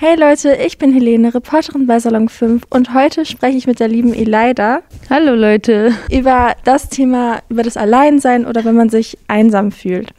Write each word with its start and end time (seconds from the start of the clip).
Hey 0.00 0.16
Leute, 0.18 0.56
ich 0.56 0.78
bin 0.78 0.92
Helene, 0.92 1.32
Reporterin 1.32 1.86
bei 1.86 2.00
Salon 2.00 2.28
5 2.28 2.64
und 2.68 2.92
heute 2.94 3.24
spreche 3.24 3.56
ich 3.56 3.68
mit 3.68 3.78
der 3.78 3.86
lieben 3.86 4.12
Elida. 4.12 4.80
Hallo 5.08 5.34
Leute. 5.36 5.92
Über 6.10 6.56
das 6.64 6.88
Thema, 6.88 7.38
über 7.48 7.62
das 7.62 7.76
Alleinsein 7.76 8.44
oder 8.44 8.64
wenn 8.64 8.74
man 8.74 8.88
sich 8.88 9.16
einsam 9.28 9.70
fühlt. 9.70 10.10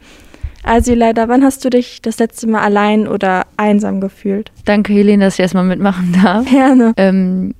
Also 0.62 0.92
Elida, 0.92 1.28
wann 1.28 1.44
hast 1.44 1.62
du 1.62 1.68
dich 1.68 2.00
das 2.00 2.18
letzte 2.18 2.48
Mal 2.48 2.62
allein 2.62 3.06
oder 3.06 3.44
einsam 3.58 4.00
gefühlt? 4.00 4.50
Danke 4.64 4.94
Helene, 4.94 5.26
dass 5.26 5.34
ich 5.34 5.40
erstmal 5.40 5.64
mitmachen 5.64 6.16
darf. 6.24 6.48
Gerne. 6.50 6.94
Ähm, 6.96 7.54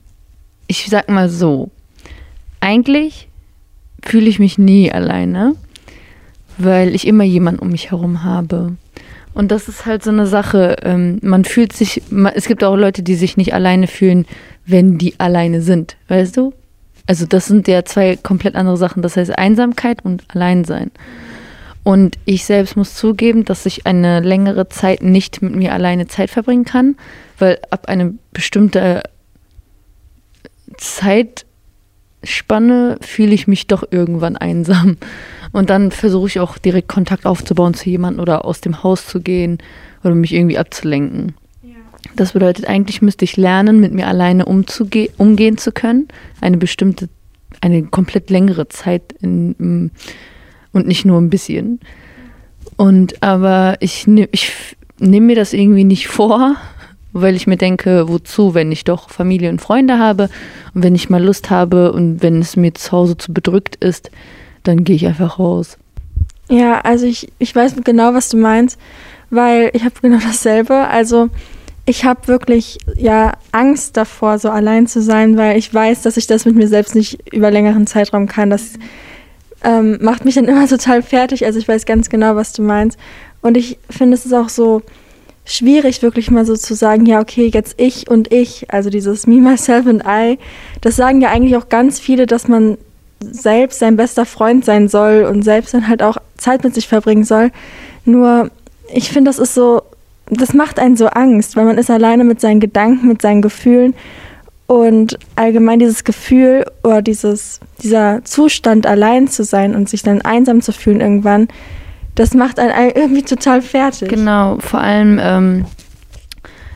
ich 0.69 0.87
sag 0.89 1.11
mal 1.11 1.29
so, 1.29 1.71
eigentlich 2.61 3.29
fühle 4.03 4.29
ich 4.29 4.39
mich 4.39 4.57
nie 4.57 4.91
alleine, 4.91 5.55
weil 6.57 6.95
ich 6.95 7.07
immer 7.07 7.25
jemanden 7.25 7.61
um 7.61 7.69
mich 7.69 7.91
herum 7.91 8.25
habe. 8.25 8.73
Und 9.37 9.53
das 9.53 9.69
ist 9.69 9.85
halt 9.85 10.03
so 10.03 10.09
eine 10.09 10.27
Sache. 10.27 10.77
Ähm, 10.83 11.19
man 11.21 11.45
fühlt 11.45 11.75
sich, 11.75 12.01
man, 12.09 12.33
es 12.35 12.47
gibt 12.47 12.65
auch 12.65 12.75
Leute, 12.75 13.03
die 13.03 13.17
sich 13.17 13.37
nicht 13.37 13.53
alleine 13.53 13.87
fühlen, 13.87 14.25
wenn 14.65 14.97
die 14.97 15.21
alleine 15.21 15.61
sind, 15.61 15.99
weißt 16.09 16.39
du? 16.39 16.55
Also 17.07 17.27
das 17.27 17.45
sind 17.45 17.69
ja 17.69 17.85
zwei 17.85 18.17
komplett 18.17 18.55
andere 18.55 18.79
Sachen. 18.79 19.03
Das 19.03 19.15
heißt 19.15 19.37
Einsamkeit 19.37 20.03
und 20.03 20.25
Alleinsein. 20.29 20.91
Und 21.85 22.17
ich 22.25 22.47
selbst 22.47 22.79
muss 22.79 22.95
zugeben, 22.95 23.45
dass 23.45 23.67
ich 23.67 23.87
eine 23.87 24.21
längere 24.21 24.71
Zeit 24.71 25.03
nicht 25.03 25.43
mit 25.43 25.55
mir 25.55 25.75
alleine 25.75 26.07
Zeit 26.07 26.31
verbringen 26.31 26.65
kann, 26.65 26.97
weil 27.39 27.59
ab 27.69 27.89
einer 27.89 28.13
bestimmten 28.33 29.03
Zeitspanne 30.79 32.97
fühle 33.03 33.35
ich 33.35 33.47
mich 33.47 33.67
doch 33.67 33.85
irgendwann 33.91 34.39
einsam. 34.39 34.97
Und 35.53 35.71
dann 35.71 35.91
versuche 35.91 36.29
ich 36.29 36.41
auch 36.41 36.59
direkt 36.59 36.89
Kontakt 36.89 37.27
aufzubauen 37.27 37.75
zu 37.75 37.89
jemandem 37.89 38.21
oder 38.21 38.45
aus 38.45 38.61
dem 38.61 38.83
Haus 38.83 39.07
zu 39.07 39.21
gehen 39.21 39.59
oder 40.05 40.15
mich 40.15 40.33
irgendwie 40.33 40.59
abzulenken. 40.59 41.35
Ja. 41.63 41.77
Das 42.15 42.33
bedeutet, 42.33 42.67
eigentlich 42.67 43.03
müsste 43.03 43.25
ich 43.25 43.37
lernen, 43.37 43.81
mit 43.81 43.93
mir 43.93 44.07
alleine 44.07 44.45
umzuge 44.45 45.11
umgehen 45.17 45.59
zu 45.59 45.73
können. 45.73 46.09
Eine 46.41 46.57
bestimmte, 46.57 47.09
eine 47.61 47.85
komplett 47.85 48.31
längere 48.31 48.69
Zeit 48.69 49.15
in, 49.21 49.91
und 50.73 50.87
nicht 50.87 51.05
nur 51.05 51.21
ein 51.21 51.31
bisschen. 51.31 51.81
Und 52.77 53.23
aber 53.23 53.77
ich, 53.81 54.07
ne, 54.07 54.29
ich 54.33 54.53
nehme 54.99 55.27
mir 55.27 55.37
das 55.37 55.53
irgendwie 55.53 55.85
nicht 55.85 56.09
vor, 56.09 56.57
weil 57.13 57.35
ich 57.35 57.47
mir 57.47 57.57
denke, 57.57 58.09
wozu, 58.09 58.55
wenn 58.55 58.71
ich 58.71 58.85
doch 58.85 59.09
Familie 59.09 59.49
und 59.49 59.61
Freunde 59.61 59.99
habe 59.99 60.29
und 60.75 60.83
wenn 60.83 60.95
ich 60.95 61.09
mal 61.09 61.23
Lust 61.25 61.51
habe 61.51 61.93
und 61.93 62.23
wenn 62.23 62.41
es 62.41 62.57
mir 62.57 62.75
zu 62.75 62.93
Hause 62.93 63.17
zu 63.17 63.33
bedrückt 63.33 63.77
ist, 63.77 64.11
dann 64.67 64.85
gehe 64.85 64.97
ich 64.97 65.07
einfach 65.07 65.39
raus. 65.39 65.79
Ja, 66.49 66.81
also 66.81 67.07
ich, 67.07 67.33
ich 67.39 67.55
weiß 67.55 67.75
genau, 67.85 68.15
was 68.15 68.29
du 68.29 68.37
meinst, 68.37 68.79
weil 69.31 69.71
ich 69.73 69.85
habe 69.85 69.95
genau 70.01 70.19
dasselbe. 70.25 70.75
Also 70.75 71.29
ich 71.87 72.05
habe 72.05 72.27
wirklich 72.29 72.79
ja 72.97 73.33
Angst 73.53 73.97
davor, 73.97 74.39
so 74.39 74.51
allein 74.51 74.87
zu 74.87 75.01
sein, 75.01 75.37
weil 75.37 75.57
ich 75.57 75.73
weiß, 75.73 76.03
dass 76.03 76.17
ich 76.17 76.27
das 76.27 76.45
mit 76.45 76.57
mir 76.57 76.69
selbst 76.69 76.95
nicht 76.95 77.33
über 77.33 77.51
längeren 77.51 77.87
Zeitraum 77.87 78.27
kann. 78.27 78.51
Das 78.51 78.75
ähm, 79.63 79.99
macht 80.01 80.25
mich 80.25 80.35
dann 80.35 80.45
immer 80.49 80.67
total 80.69 81.03
fertig. 81.03 81.45
Also 81.45 81.59
ich 81.59 81.69
weiß 81.69 81.87
ganz 81.87 82.09
genau, 82.09 82.37
was 82.37 82.53
du 82.53 82.63
meinst. 82.63 82.99
Und 83.43 83.57
ich 83.57 83.79
finde, 83.89 84.15
es 84.15 84.27
ist 84.27 84.33
auch 84.33 84.49
so 84.49 84.83
schwierig, 85.45 86.03
wirklich 86.03 86.31
mal 86.31 86.45
so 86.45 86.57
zu 86.57 86.75
sagen, 86.75 87.07
ja, 87.07 87.21
okay, 87.21 87.51
jetzt 87.53 87.81
ich 87.81 88.11
und 88.11 88.33
ich, 88.33 88.73
also 88.73 88.91
dieses 88.91 89.29
Me, 89.29 89.37
Myself 89.37 89.87
and 89.87 90.03
I, 90.05 90.39
das 90.81 90.97
sagen 90.97 91.21
ja 91.21 91.31
eigentlich 91.31 91.57
auch 91.57 91.69
ganz 91.69 92.01
viele, 92.01 92.27
dass 92.27 92.49
man 92.49 92.79
selbst 93.21 93.79
sein 93.79 93.97
bester 93.97 94.27
Freund 94.27 94.65
sein 94.65 94.89
soll 94.89 95.25
und 95.25 95.43
selbst 95.43 95.75
dann 95.75 95.89
halt 95.89 96.03
auch 96.03 96.19
Zeit 96.37 96.65
mit 96.65 96.75
sich 96.75 96.89
verbringen 96.89 97.25
soll. 97.25 97.51
Nur, 98.05 98.51
ich 98.93 99.11
finde, 99.11 99.31
das 99.31 99.39
ist 99.39 99.55
so, 99.55 99.83
das 100.29 100.53
macht 100.53 100.79
einen 100.79 100.97
so 100.97 101.07
Angst, 101.07 101.57
weil 101.57 101.65
man 101.65 101.79
ist 101.79 101.91
alleine 101.91 102.25
mit 102.25 102.41
seinen 102.41 102.61
Gedanken, 102.61 103.09
mit 103.09 103.23
seinen 103.23 103.43
Gefühlen 103.43 103.95
und 104.67 105.19
allgemein 105.37 105.79
dieses 105.79 106.05
Gefühl 106.05 106.65
oder 106.83 107.01
dieses, 107.01 107.61
dieser 107.83 108.25
Zustand, 108.25 108.87
allein 108.87 109.29
zu 109.29 109.45
sein 109.45 109.75
und 109.75 109.89
sich 109.89 110.03
dann 110.03 110.23
einsam 110.23 110.61
zu 110.61 110.73
fühlen 110.73 111.01
irgendwann, 111.01 111.49
das 112.17 112.35
macht 112.35 112.59
einen 112.59 112.91
irgendwie 112.95 113.23
total 113.23 113.63
fertig. 113.63 114.09
Genau, 114.09 114.59
vor 114.59 114.81
allem, 114.81 115.21
ähm, 115.23 115.65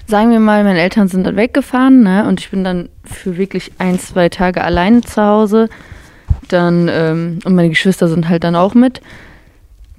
sagen 0.06 0.30
wir 0.30 0.40
mal, 0.40 0.62
meine 0.62 0.80
Eltern 0.80 1.08
sind 1.08 1.24
dann 1.24 1.36
weggefahren 1.36 2.02
ne, 2.02 2.26
und 2.28 2.40
ich 2.40 2.50
bin 2.50 2.62
dann 2.62 2.88
für 3.04 3.36
wirklich 3.36 3.72
ein, 3.78 3.98
zwei 3.98 4.28
Tage 4.28 4.62
alleine 4.62 5.00
zu 5.00 5.22
Hause 5.22 5.68
dann, 6.52 6.88
ähm, 6.90 7.38
und 7.44 7.54
meine 7.54 7.68
Geschwister 7.68 8.08
sind 8.08 8.28
halt 8.28 8.44
dann 8.44 8.56
auch 8.56 8.74
mit, 8.74 9.00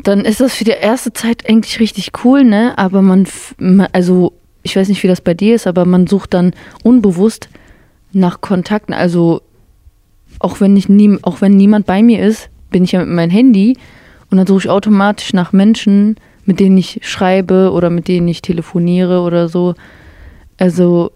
dann 0.03 0.25
ist 0.25 0.41
das 0.41 0.55
für 0.55 0.63
die 0.63 0.71
erste 0.71 1.13
Zeit 1.13 1.47
eigentlich 1.47 1.79
richtig 1.79 2.11
cool, 2.23 2.43
ne? 2.43 2.77
Aber 2.77 3.01
man, 3.01 3.27
also 3.91 4.33
ich 4.63 4.75
weiß 4.75 4.89
nicht, 4.89 5.03
wie 5.03 5.07
das 5.07 5.21
bei 5.21 5.33
dir 5.33 5.55
ist, 5.55 5.67
aber 5.67 5.85
man 5.85 6.07
sucht 6.07 6.33
dann 6.33 6.53
unbewusst 6.83 7.49
nach 8.11 8.41
Kontakten. 8.41 8.93
Also 8.93 9.41
auch 10.39 10.59
wenn 10.59 10.75
ich 10.77 10.89
nie, 10.89 11.17
auch 11.21 11.41
wenn 11.41 11.55
niemand 11.55 11.85
bei 11.85 12.01
mir 12.01 12.25
ist, 12.25 12.49
bin 12.69 12.83
ich 12.83 12.93
ja 12.93 12.99
mit 12.99 13.09
meinem 13.09 13.29
Handy 13.29 13.77
und 14.29 14.37
dann 14.37 14.47
suche 14.47 14.59
ich 14.59 14.69
automatisch 14.69 15.33
nach 15.33 15.51
Menschen, 15.51 16.15
mit 16.45 16.59
denen 16.59 16.77
ich 16.77 16.99
schreibe 17.03 17.71
oder 17.71 17.89
mit 17.89 18.07
denen 18.07 18.27
ich 18.27 18.41
telefoniere 18.41 19.21
oder 19.21 19.49
so. 19.49 19.75
Also 20.57 21.11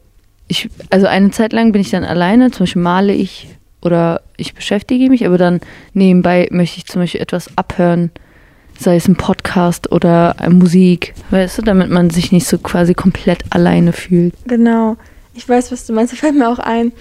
ich, 0.48 0.70
also 0.90 1.08
eine 1.08 1.32
Zeit 1.32 1.54
lang 1.54 1.72
bin 1.72 1.82
ich 1.82 1.90
dann 1.90 2.04
alleine, 2.04 2.52
zum 2.52 2.64
Beispiel 2.64 2.82
male 2.82 3.14
ich 3.14 3.55
oder 3.86 4.22
ich 4.38 4.54
beschäftige 4.54 5.10
mich, 5.10 5.26
aber 5.26 5.38
dann 5.38 5.62
nebenbei 5.94 6.48
möchte 6.52 6.78
ich 6.78 6.86
zum 6.86 7.02
Beispiel 7.02 7.22
etwas 7.22 7.50
abhören, 7.58 8.12
sei 8.80 8.96
es 8.96 9.08
ein 9.08 9.16
Podcast 9.16 9.92
oder 9.92 10.36
Musik, 10.50 11.14
weißt 11.32 11.60
du, 11.60 11.62
damit 11.62 11.90
man 11.90 12.10
sich 12.10 12.32
nicht 12.32 12.48
so 12.48 12.58
quasi 12.58 12.94
komplett 12.94 13.44
alleine 13.52 13.94
fühlt. 13.94 14.34
Genau. 14.48 14.98
Ich 15.34 15.48
weiß, 15.48 15.72
was 15.72 15.86
du 15.86 15.94
meinst. 15.94 16.14
Da 16.14 16.18
fällt 16.18 16.36
mir 16.36 16.50
auch 16.50 16.60
ein. 16.60 16.92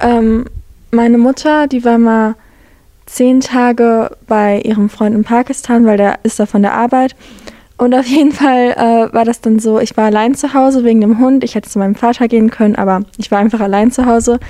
Ähm, 0.00 0.46
meine 0.90 1.18
Mutter, 1.18 1.66
die 1.66 1.84
war 1.84 1.98
mal 1.98 2.34
zehn 3.06 3.40
Tage 3.40 4.10
bei 4.26 4.60
ihrem 4.60 4.90
Freund 4.90 5.14
in 5.14 5.24
Pakistan, 5.24 5.86
weil 5.86 5.96
der 5.96 6.18
ist 6.22 6.38
da 6.38 6.46
von 6.46 6.62
der 6.62 6.74
Arbeit. 6.74 7.16
Und 7.76 7.94
auf 7.94 8.06
jeden 8.06 8.32
Fall 8.32 8.72
äh, 8.72 9.14
war 9.14 9.24
das 9.24 9.40
dann 9.40 9.60
so, 9.60 9.78
ich 9.78 9.96
war 9.96 10.06
allein 10.06 10.34
zu 10.34 10.52
Hause 10.52 10.84
wegen 10.84 11.00
dem 11.00 11.18
Hund. 11.18 11.44
Ich 11.44 11.54
hätte 11.54 11.70
zu 11.70 11.78
meinem 11.78 11.94
Vater 11.94 12.26
gehen 12.26 12.50
können, 12.50 12.74
aber 12.74 13.02
ich 13.16 13.30
war 13.30 13.38
einfach 13.38 13.60
allein 13.60 13.92
zu 13.92 14.04
Hause. 14.04 14.40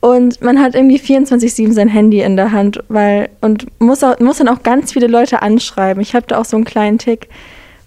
Und 0.00 0.40
man 0.40 0.60
hat 0.60 0.74
irgendwie 0.74 0.98
24-7 0.98 1.72
sein 1.72 1.88
Handy 1.88 2.22
in 2.22 2.36
der 2.36 2.52
Hand, 2.52 2.82
weil 2.88 3.28
und 3.42 3.66
muss, 3.80 4.02
auch, 4.02 4.18
muss 4.18 4.38
dann 4.38 4.48
auch 4.48 4.62
ganz 4.62 4.92
viele 4.92 5.06
Leute 5.06 5.42
anschreiben. 5.42 6.02
Ich 6.02 6.14
habe 6.14 6.26
da 6.26 6.38
auch 6.38 6.46
so 6.46 6.56
einen 6.56 6.64
kleinen 6.64 6.98
Tick. 6.98 7.28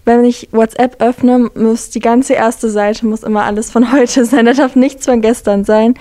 Wenn 0.04 0.24
ich 0.24 0.48
WhatsApp 0.52 1.02
öffne, 1.02 1.50
muss 1.56 1.90
die 1.90 2.00
ganze 2.00 2.34
erste 2.34 2.70
Seite 2.70 3.06
muss 3.06 3.24
immer 3.24 3.44
alles 3.44 3.72
von 3.72 3.92
heute 3.92 4.24
sein. 4.24 4.46
Da 4.46 4.52
darf 4.52 4.76
nichts 4.76 5.06
von 5.06 5.20
gestern 5.22 5.64
sein. 5.64 5.94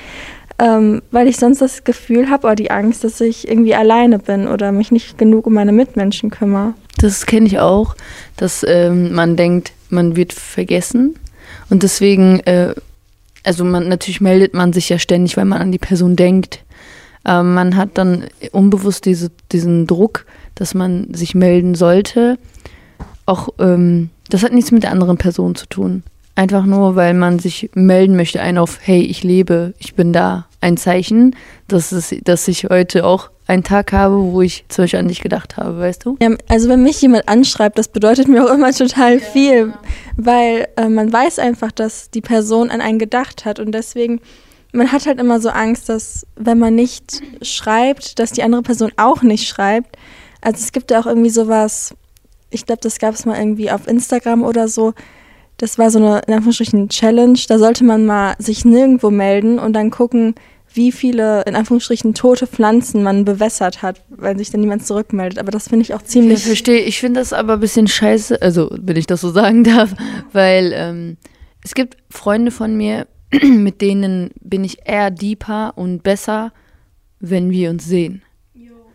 Ähm, 0.60 1.02
weil 1.10 1.28
ich 1.28 1.38
sonst 1.38 1.62
das 1.62 1.84
Gefühl 1.84 2.30
habe 2.30 2.46
oder 2.46 2.56
die 2.56 2.70
Angst, 2.70 3.04
dass 3.04 3.20
ich 3.20 3.48
irgendwie 3.48 3.74
alleine 3.74 4.20
bin 4.20 4.48
oder 4.48 4.72
mich 4.72 4.92
nicht 4.92 5.18
genug 5.18 5.48
um 5.48 5.54
meine 5.54 5.72
Mitmenschen 5.72 6.30
kümmere. 6.30 6.76
Das 7.00 7.26
kenne 7.26 7.48
ich 7.48 7.58
auch, 7.58 7.96
dass 8.38 8.64
ähm, 8.68 9.14
man 9.14 9.36
denkt, 9.36 9.74
man 9.90 10.16
wird 10.16 10.32
vergessen. 10.32 11.16
Und 11.72 11.82
deswegen 11.82 12.40
äh, 12.42 12.76
also 13.44 13.64
man 13.64 13.90
natürlich 13.90 14.22
meldet 14.22 14.54
man 14.54 14.74
sich 14.74 14.90
ja 14.90 15.00
ständig, 15.00 15.38
weil 15.38 15.46
man 15.46 15.62
an 15.62 15.72
die 15.72 15.80
Person 15.80 16.16
denkt. 16.16 16.64
Ähm, 17.26 17.54
man 17.54 17.76
hat 17.76 17.98
dann 17.98 18.26
unbewusst 18.52 19.06
diese, 19.06 19.32
diesen 19.52 19.88
Druck, 19.88 20.26
dass 20.56 20.74
man 20.74 21.14
sich 21.14 21.36
melden 21.36 21.76
sollte. 21.76 22.38
Auch 23.26 23.50
ähm, 23.60 24.10
das 24.30 24.44
hat 24.44 24.54
nichts 24.54 24.72
mit 24.72 24.84
der 24.84 24.92
anderen 24.92 25.18
Person 25.18 25.56
zu 25.56 25.68
tun. 25.68 26.04
Einfach 26.36 26.66
nur, 26.66 26.96
weil 26.96 27.14
man 27.14 27.38
sich 27.38 27.70
melden 27.76 28.16
möchte, 28.16 28.42
ein 28.42 28.58
auf, 28.58 28.80
hey, 28.82 29.02
ich 29.02 29.24
lebe, 29.24 29.74
ich 29.78 29.94
bin 29.94 30.14
da. 30.14 30.48
Ein 30.62 30.78
Zeichen, 30.78 31.36
dass, 31.68 31.92
es, 31.92 32.16
dass 32.24 32.48
ich 32.48 32.66
heute 32.66 33.06
auch 33.06 33.30
einen 33.48 33.64
Tag 33.64 33.92
habe, 33.92 34.16
wo 34.16 34.42
ich 34.42 34.66
zum 34.70 34.84
Beispiel 34.84 35.00
an 35.00 35.08
dich 35.08 35.22
gedacht 35.22 35.58
habe, 35.58 35.78
weißt 35.78 36.06
du? 36.06 36.18
Ja, 36.22 36.30
also 36.48 36.70
wenn 36.70 36.82
mich 36.82 37.02
jemand 37.02 37.28
anschreibt, 37.28 37.78
das 37.78 37.90
bedeutet 37.90 38.28
mir 38.28 38.44
auch 38.46 38.54
immer 38.54 38.72
total 38.72 39.20
viel, 39.20 39.54
ja, 39.54 39.64
genau. 39.66 39.78
weil 40.16 40.68
äh, 40.78 40.88
man 40.88 41.12
weiß 41.12 41.40
einfach, 41.40 41.72
dass 41.72 42.10
die 42.10 42.22
Person 42.22 42.72
an 42.72 42.82
einen 42.82 43.00
gedacht 43.00 43.46
hat 43.46 43.60
und 43.60 43.74
deswegen, 43.74 44.22
man 44.72 44.92
hat 44.92 45.06
halt 45.06 45.20
immer 45.20 45.40
so 45.40 45.50
Angst, 45.50 45.90
dass 45.90 46.26
wenn 46.36 46.58
man 46.58 46.76
nicht 46.76 47.22
schreibt, 47.42 48.18
dass 48.20 48.32
die 48.32 48.44
andere 48.44 48.64
Person 48.64 48.92
auch 48.98 49.22
nicht 49.22 49.48
schreibt. 49.48 49.98
Also 50.42 50.60
es 50.62 50.72
gibt 50.72 50.92
ja 50.92 51.00
auch 51.00 51.06
irgendwie 51.06 51.30
sowas, 51.30 51.94
ich 52.50 52.66
glaube, 52.66 52.82
das 52.82 53.00
gab 53.00 53.14
es 53.14 53.26
mal 53.26 53.38
irgendwie 53.38 53.70
auf 53.70 53.88
Instagram 53.88 54.44
oder 54.44 54.68
so, 54.68 54.94
das 55.64 55.78
war 55.78 55.90
so 55.90 55.98
eine, 55.98 56.20
in 56.28 56.34
Anführungsstrichen, 56.34 56.90
Challenge, 56.90 57.40
da 57.48 57.58
sollte 57.58 57.86
man 57.86 58.06
mal 58.06 58.36
sich 58.38 58.66
nirgendwo 58.66 59.10
melden 59.10 59.60
und 59.60 59.72
dann 59.72 59.92
gucken, 59.92 60.36
wie 60.74 60.92
viele, 60.92 61.44
in 61.44 61.56
Anführungsstrichen, 61.56 62.14
tote 62.14 62.48
Pflanzen 62.48 63.02
man 63.02 63.24
bewässert 63.24 63.82
hat, 63.82 64.02
weil 64.10 64.38
sich 64.38 64.50
dann 64.52 64.60
niemand 64.60 64.86
zurückmeldet. 64.86 65.40
Aber 65.40 65.52
das 65.52 65.70
finde 65.70 65.84
ich 65.84 65.94
auch 65.94 66.02
ziemlich. 66.02 66.40
Ich 66.40 66.46
verstehe, 66.48 66.82
ich 66.82 67.00
finde 67.00 67.22
das 67.22 67.32
aber 67.32 67.54
ein 67.54 67.60
bisschen 67.62 67.88
scheiße, 67.88 68.42
also 68.42 68.76
wenn 68.78 68.98
ich 68.98 69.08
das 69.08 69.22
so 69.22 69.30
sagen 69.30 69.64
darf, 69.64 69.96
weil 70.34 70.74
ähm, 70.76 71.16
es 71.64 71.76
gibt 71.76 71.96
Freunde 72.10 72.52
von 72.52 72.76
mir, 72.76 73.08
mit 73.42 73.80
denen 73.80 74.32
bin 74.42 74.66
ich 74.66 74.80
eher 74.86 75.12
deeper 75.12 75.78
und 75.78 76.04
besser, 76.04 76.52
wenn 77.22 77.52
wir 77.52 77.70
uns 77.70 77.86
sehen. 77.86 78.22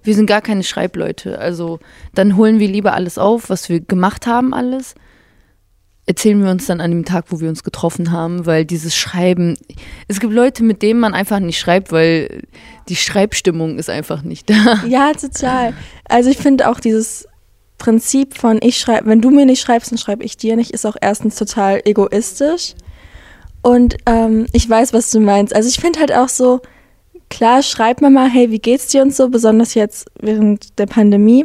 Wir 0.02 0.14
sind 0.14 0.26
gar 0.26 0.42
keine 0.42 0.64
Schreibleute. 0.64 1.38
Also 1.38 1.80
dann 2.14 2.36
holen 2.36 2.58
wir 2.58 2.68
lieber 2.68 2.92
alles 2.92 3.16
auf, 3.16 3.48
was 3.48 3.70
wir 3.70 3.80
gemacht 3.80 4.26
haben, 4.26 4.52
alles. 4.52 4.94
Erzählen 6.08 6.42
wir 6.42 6.50
uns 6.50 6.64
dann 6.64 6.80
an 6.80 6.90
dem 6.90 7.04
Tag, 7.04 7.26
wo 7.28 7.38
wir 7.38 7.50
uns 7.50 7.62
getroffen 7.62 8.10
haben, 8.10 8.46
weil 8.46 8.64
dieses 8.64 8.96
Schreiben, 8.96 9.58
es 10.08 10.20
gibt 10.20 10.32
Leute, 10.32 10.64
mit 10.64 10.80
denen 10.80 11.00
man 11.00 11.12
einfach 11.12 11.38
nicht 11.38 11.58
schreibt, 11.58 11.92
weil 11.92 12.44
die 12.88 12.96
Schreibstimmung 12.96 13.78
ist 13.78 13.90
einfach 13.90 14.22
nicht 14.22 14.48
da. 14.48 14.82
Ja, 14.88 15.12
total. 15.12 15.74
Also 16.08 16.30
ich 16.30 16.38
finde 16.38 16.70
auch 16.70 16.80
dieses 16.80 17.28
Prinzip 17.76 18.38
von 18.38 18.58
ich 18.62 18.78
schreibe, 18.78 19.06
wenn 19.10 19.20
du 19.20 19.28
mir 19.28 19.44
nicht 19.44 19.60
schreibst, 19.60 19.92
dann 19.92 19.98
schreibe 19.98 20.24
ich 20.24 20.38
dir 20.38 20.56
nicht, 20.56 20.70
ist 20.70 20.86
auch 20.86 20.96
erstens 20.98 21.36
total 21.36 21.82
egoistisch. 21.84 22.74
Und 23.60 23.98
ähm, 24.06 24.46
ich 24.52 24.68
weiß, 24.68 24.94
was 24.94 25.10
du 25.10 25.20
meinst. 25.20 25.54
Also 25.54 25.68
ich 25.68 25.78
finde 25.78 26.00
halt 26.00 26.12
auch 26.12 26.30
so, 26.30 26.62
klar, 27.28 27.62
schreibt 27.62 28.00
man 28.00 28.14
mal, 28.14 28.30
hey, 28.30 28.50
wie 28.50 28.60
geht's 28.60 28.86
dir 28.86 29.02
und 29.02 29.14
so, 29.14 29.28
besonders 29.28 29.74
jetzt 29.74 30.06
während 30.18 30.78
der 30.78 30.86
Pandemie. 30.86 31.44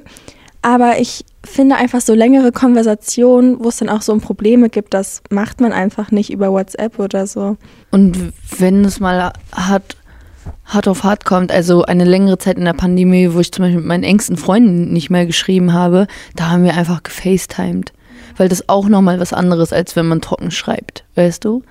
Aber 0.61 0.99
ich 0.99 1.25
finde 1.43 1.75
einfach 1.75 2.01
so 2.01 2.13
längere 2.13 2.51
Konversationen, 2.51 3.63
wo 3.63 3.69
es 3.69 3.77
dann 3.77 3.89
auch 3.89 4.01
so 4.01 4.13
um 4.13 4.21
Probleme 4.21 4.69
gibt, 4.69 4.93
das 4.93 5.21
macht 5.29 5.61
man 5.61 5.73
einfach 5.73 6.11
nicht 6.11 6.31
über 6.31 6.51
WhatsApp 6.51 6.99
oder 6.99 7.27
so. 7.27 7.57
Und 7.91 8.33
wenn 8.57 8.85
es 8.85 8.99
mal 8.99 9.33
hart, 9.53 9.97
hart 10.65 10.87
auf 10.87 11.03
hart 11.03 11.25
kommt, 11.25 11.51
also 11.51 11.83
eine 11.83 12.05
längere 12.05 12.37
Zeit 12.37 12.57
in 12.57 12.65
der 12.65 12.73
Pandemie, 12.73 13.33
wo 13.33 13.39
ich 13.39 13.51
zum 13.51 13.63
Beispiel 13.63 13.79
mit 13.79 13.87
meinen 13.87 14.03
engsten 14.03 14.37
Freunden 14.37 14.93
nicht 14.93 15.09
mehr 15.09 15.25
geschrieben 15.25 15.73
habe, 15.73 16.07
da 16.35 16.49
haben 16.49 16.63
wir 16.63 16.75
einfach 16.75 17.03
gefacetimed. 17.03 17.93
Weil 18.37 18.49
das 18.49 18.67
auch 18.67 18.87
nochmal 18.87 19.19
was 19.19 19.33
anderes, 19.33 19.73
als 19.73 19.95
wenn 19.95 20.07
man 20.07 20.21
trocken 20.21 20.49
schreibt, 20.49 21.03
weißt 21.15 21.45
du? 21.45 21.61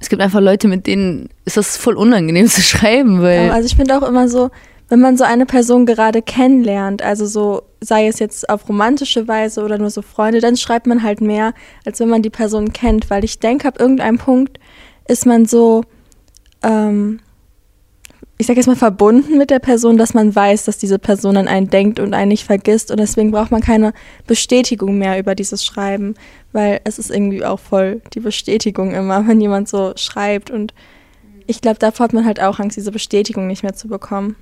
Es 0.00 0.08
gibt 0.08 0.22
einfach 0.22 0.40
Leute, 0.40 0.68
mit 0.68 0.86
denen 0.86 1.28
ist 1.44 1.56
das 1.56 1.76
voll 1.76 1.96
unangenehm 1.96 2.48
zu 2.48 2.60
schreiben, 2.62 3.22
weil. 3.22 3.50
Also 3.50 3.66
ich 3.66 3.76
finde 3.76 3.96
auch 3.96 4.08
immer 4.08 4.28
so, 4.28 4.50
wenn 4.88 5.00
man 5.00 5.16
so 5.16 5.24
eine 5.24 5.44
Person 5.44 5.86
gerade 5.86 6.22
kennenlernt, 6.22 7.02
also 7.02 7.26
so 7.26 7.62
sei 7.80 8.08
es 8.08 8.18
jetzt 8.18 8.48
auf 8.48 8.68
romantische 8.68 9.28
Weise 9.28 9.62
oder 9.62 9.78
nur 9.78 9.90
so 9.90 10.02
Freunde, 10.02 10.40
dann 10.40 10.56
schreibt 10.56 10.86
man 10.86 11.02
halt 11.02 11.20
mehr, 11.20 11.54
als 11.84 12.00
wenn 12.00 12.08
man 12.08 12.22
die 12.22 12.30
Person 12.30 12.72
kennt, 12.72 13.10
weil 13.10 13.24
ich 13.24 13.38
denke, 13.38 13.68
ab 13.68 13.80
irgendeinem 13.80 14.18
Punkt 14.18 14.58
ist 15.06 15.26
man 15.26 15.46
so, 15.46 15.84
ähm, 16.62 17.20
ich 18.36 18.46
sage 18.46 18.58
jetzt 18.58 18.66
mal, 18.66 18.76
verbunden 18.76 19.36
mit 19.36 19.50
der 19.50 19.58
Person, 19.58 19.96
dass 19.96 20.14
man 20.14 20.34
weiß, 20.34 20.64
dass 20.64 20.78
diese 20.78 20.98
Person 20.98 21.36
an 21.36 21.48
einen 21.48 21.70
denkt 21.70 21.98
und 21.98 22.14
einen 22.14 22.28
nicht 22.28 22.44
vergisst 22.44 22.90
und 22.90 22.98
deswegen 22.98 23.30
braucht 23.30 23.50
man 23.50 23.60
keine 23.60 23.92
Bestätigung 24.26 24.98
mehr 24.98 25.18
über 25.18 25.34
dieses 25.34 25.64
Schreiben, 25.64 26.14
weil 26.52 26.80
es 26.84 26.98
ist 26.98 27.10
irgendwie 27.10 27.44
auch 27.44 27.58
voll 27.58 28.00
die 28.14 28.20
Bestätigung 28.20 28.92
immer, 28.94 29.26
wenn 29.26 29.40
jemand 29.40 29.68
so 29.68 29.92
schreibt 29.96 30.50
und 30.50 30.74
ich 31.46 31.62
glaube, 31.62 31.78
davor 31.78 32.04
hat 32.04 32.12
man 32.12 32.26
halt 32.26 32.40
auch 32.42 32.58
Angst, 32.60 32.76
diese 32.76 32.92
Bestätigung 32.92 33.46
nicht 33.46 33.62
mehr 33.62 33.72
zu 33.74 33.88
bekommen. 33.88 34.36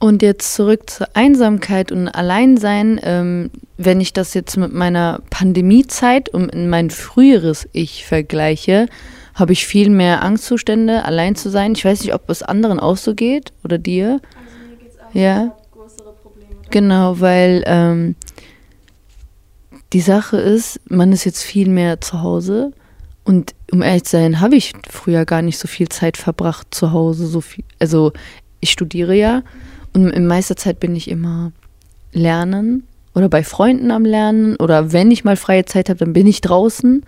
Und 0.00 0.22
jetzt 0.22 0.54
zurück 0.54 0.88
zur 0.88 1.08
Einsamkeit 1.12 1.92
und 1.92 2.08
Alleinsein. 2.08 2.98
Ähm, 3.04 3.50
wenn 3.76 4.00
ich 4.00 4.14
das 4.14 4.32
jetzt 4.32 4.56
mit 4.56 4.72
meiner 4.72 5.20
Pandemiezeit 5.28 6.30
und 6.30 6.48
in 6.48 6.70
mein 6.70 6.88
früheres 6.88 7.68
Ich 7.72 8.06
vergleiche, 8.06 8.88
habe 9.34 9.52
ich 9.52 9.66
viel 9.66 9.90
mehr 9.90 10.22
Angstzustände, 10.22 11.04
allein 11.04 11.36
zu 11.36 11.50
sein. 11.50 11.72
Ich 11.72 11.84
weiß 11.84 12.00
nicht, 12.00 12.14
ob 12.14 12.28
es 12.30 12.42
anderen 12.42 12.80
auch 12.80 12.96
so 12.96 13.14
geht 13.14 13.52
oder 13.62 13.76
dir. 13.76 14.20
Also 14.22 14.70
mir 14.70 14.76
geht's 14.76 14.98
auch 14.98 15.14
ja. 15.14 15.56
größere 15.72 16.12
Probleme. 16.14 16.54
Genau, 16.70 17.20
weil 17.20 17.62
ähm, 17.66 18.16
die 19.92 20.00
Sache 20.00 20.38
ist, 20.38 20.80
man 20.88 21.12
ist 21.12 21.24
jetzt 21.24 21.42
viel 21.42 21.68
mehr 21.68 22.00
zu 22.00 22.22
Hause. 22.22 22.72
Und 23.24 23.54
um 23.70 23.82
ehrlich 23.82 24.04
zu 24.04 24.12
sein, 24.12 24.40
habe 24.40 24.56
ich 24.56 24.72
früher 24.88 25.26
gar 25.26 25.42
nicht 25.42 25.58
so 25.58 25.68
viel 25.68 25.90
Zeit 25.90 26.16
verbracht 26.16 26.68
zu 26.70 26.92
Hause. 26.92 27.26
So 27.26 27.42
viel, 27.42 27.64
also 27.78 28.12
ich 28.60 28.70
studiere 28.70 29.14
ja. 29.14 29.42
Und 29.92 30.10
in 30.10 30.26
meiner 30.26 30.42
Zeit 30.42 30.80
bin 30.80 30.94
ich 30.94 31.10
immer 31.10 31.52
lernen 32.12 32.84
oder 33.14 33.28
bei 33.28 33.42
Freunden 33.42 33.90
am 33.90 34.04
Lernen 34.04 34.56
oder 34.56 34.92
wenn 34.92 35.10
ich 35.10 35.24
mal 35.24 35.36
freie 35.36 35.64
Zeit 35.64 35.88
habe, 35.88 35.98
dann 35.98 36.12
bin 36.12 36.26
ich 36.26 36.40
draußen. 36.40 37.04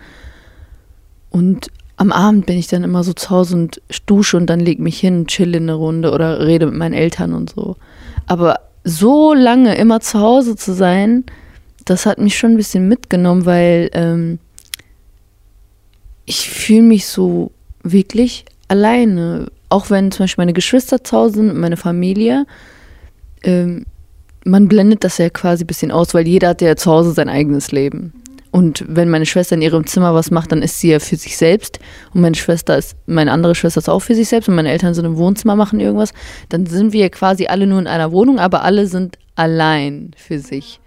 Und 1.29 1.71
am 1.95 2.11
Abend 2.11 2.45
bin 2.45 2.57
ich 2.57 2.67
dann 2.67 2.83
immer 2.83 3.03
so 3.03 3.13
zu 3.13 3.29
Hause 3.29 3.55
und 3.55 3.81
dusche 4.05 4.37
und 4.37 4.47
dann 4.47 4.59
leg 4.59 4.79
mich 4.79 4.99
hin, 4.99 5.27
chill 5.27 5.55
in 5.55 5.63
eine 5.63 5.75
Runde 5.75 6.11
oder 6.11 6.45
rede 6.45 6.65
mit 6.65 6.75
meinen 6.75 6.93
Eltern 6.93 7.33
und 7.33 7.51
so. 7.51 7.77
Aber 8.27 8.59
so 8.83 9.33
lange 9.33 9.75
immer 9.75 10.01
zu 10.01 10.19
Hause 10.19 10.55
zu 10.55 10.73
sein, 10.73 11.23
das 11.85 12.05
hat 12.05 12.17
mich 12.17 12.37
schon 12.37 12.51
ein 12.51 12.57
bisschen 12.57 12.87
mitgenommen, 12.87 13.45
weil 13.45 13.89
ähm, 13.93 14.39
ich 16.25 16.49
fühle 16.49 16.83
mich 16.83 17.05
so 17.07 17.51
wirklich 17.83 18.45
alleine. 18.67 19.47
Auch 19.69 19.89
wenn 19.89 20.11
zum 20.11 20.23
Beispiel 20.23 20.41
meine 20.41 20.53
Geschwister 20.53 21.03
zu 21.03 21.17
Hause 21.17 21.35
sind, 21.35 21.57
meine 21.57 21.77
Familie, 21.77 22.45
ähm, 23.43 23.85
man 24.45 24.67
blendet 24.67 25.03
das 25.03 25.17
ja 25.17 25.29
quasi 25.29 25.63
ein 25.63 25.67
bisschen 25.67 25.91
aus, 25.91 26.13
weil 26.13 26.27
jeder 26.27 26.49
hat 26.49 26.61
ja 26.61 26.75
zu 26.75 26.91
Hause 26.91 27.13
sein 27.13 27.29
eigenes 27.29 27.71
Leben. 27.71 28.13
Und 28.51 28.85
wenn 28.87 29.09
meine 29.09 29.25
Schwester 29.25 29.55
in 29.55 29.63
ihrem 29.63 29.87
Zimmer 29.87 30.13
was 30.13 30.29
macht, 30.29 30.51
dann 30.51 30.61
ist 30.61 30.79
sie 30.79 30.91
ja 30.91 30.99
für 30.99 31.15
sich 31.15 31.37
selbst. 31.37 31.79
Und 32.13 32.21
meine 32.21 32.35
Schwester 32.35 32.77
ist, 32.77 32.95
meine 33.07 33.31
andere 33.31 33.55
Schwester 33.55 33.79
ist 33.79 33.89
auch 33.89 34.01
für 34.01 34.13
sich 34.13 34.29
selbst 34.29 34.47
und 34.47 34.53
meine 34.53 34.69
Eltern 34.69 34.93
sind 34.93 35.05
im 35.05 35.17
Wohnzimmer, 35.17 35.55
machen 35.55 35.79
irgendwas. 35.79 36.13
Dann 36.49 36.67
sind 36.67 36.93
wir 36.93 37.01
ja 37.01 37.09
quasi 37.09 37.47
alle 37.47 37.65
nur 37.65 37.79
in 37.79 37.87
einer 37.87 38.11
Wohnung, 38.11 38.37
aber 38.37 38.63
alle 38.63 38.85
sind 38.85 39.17
allein 39.35 40.11
für 40.17 40.37
sich. 40.37 40.79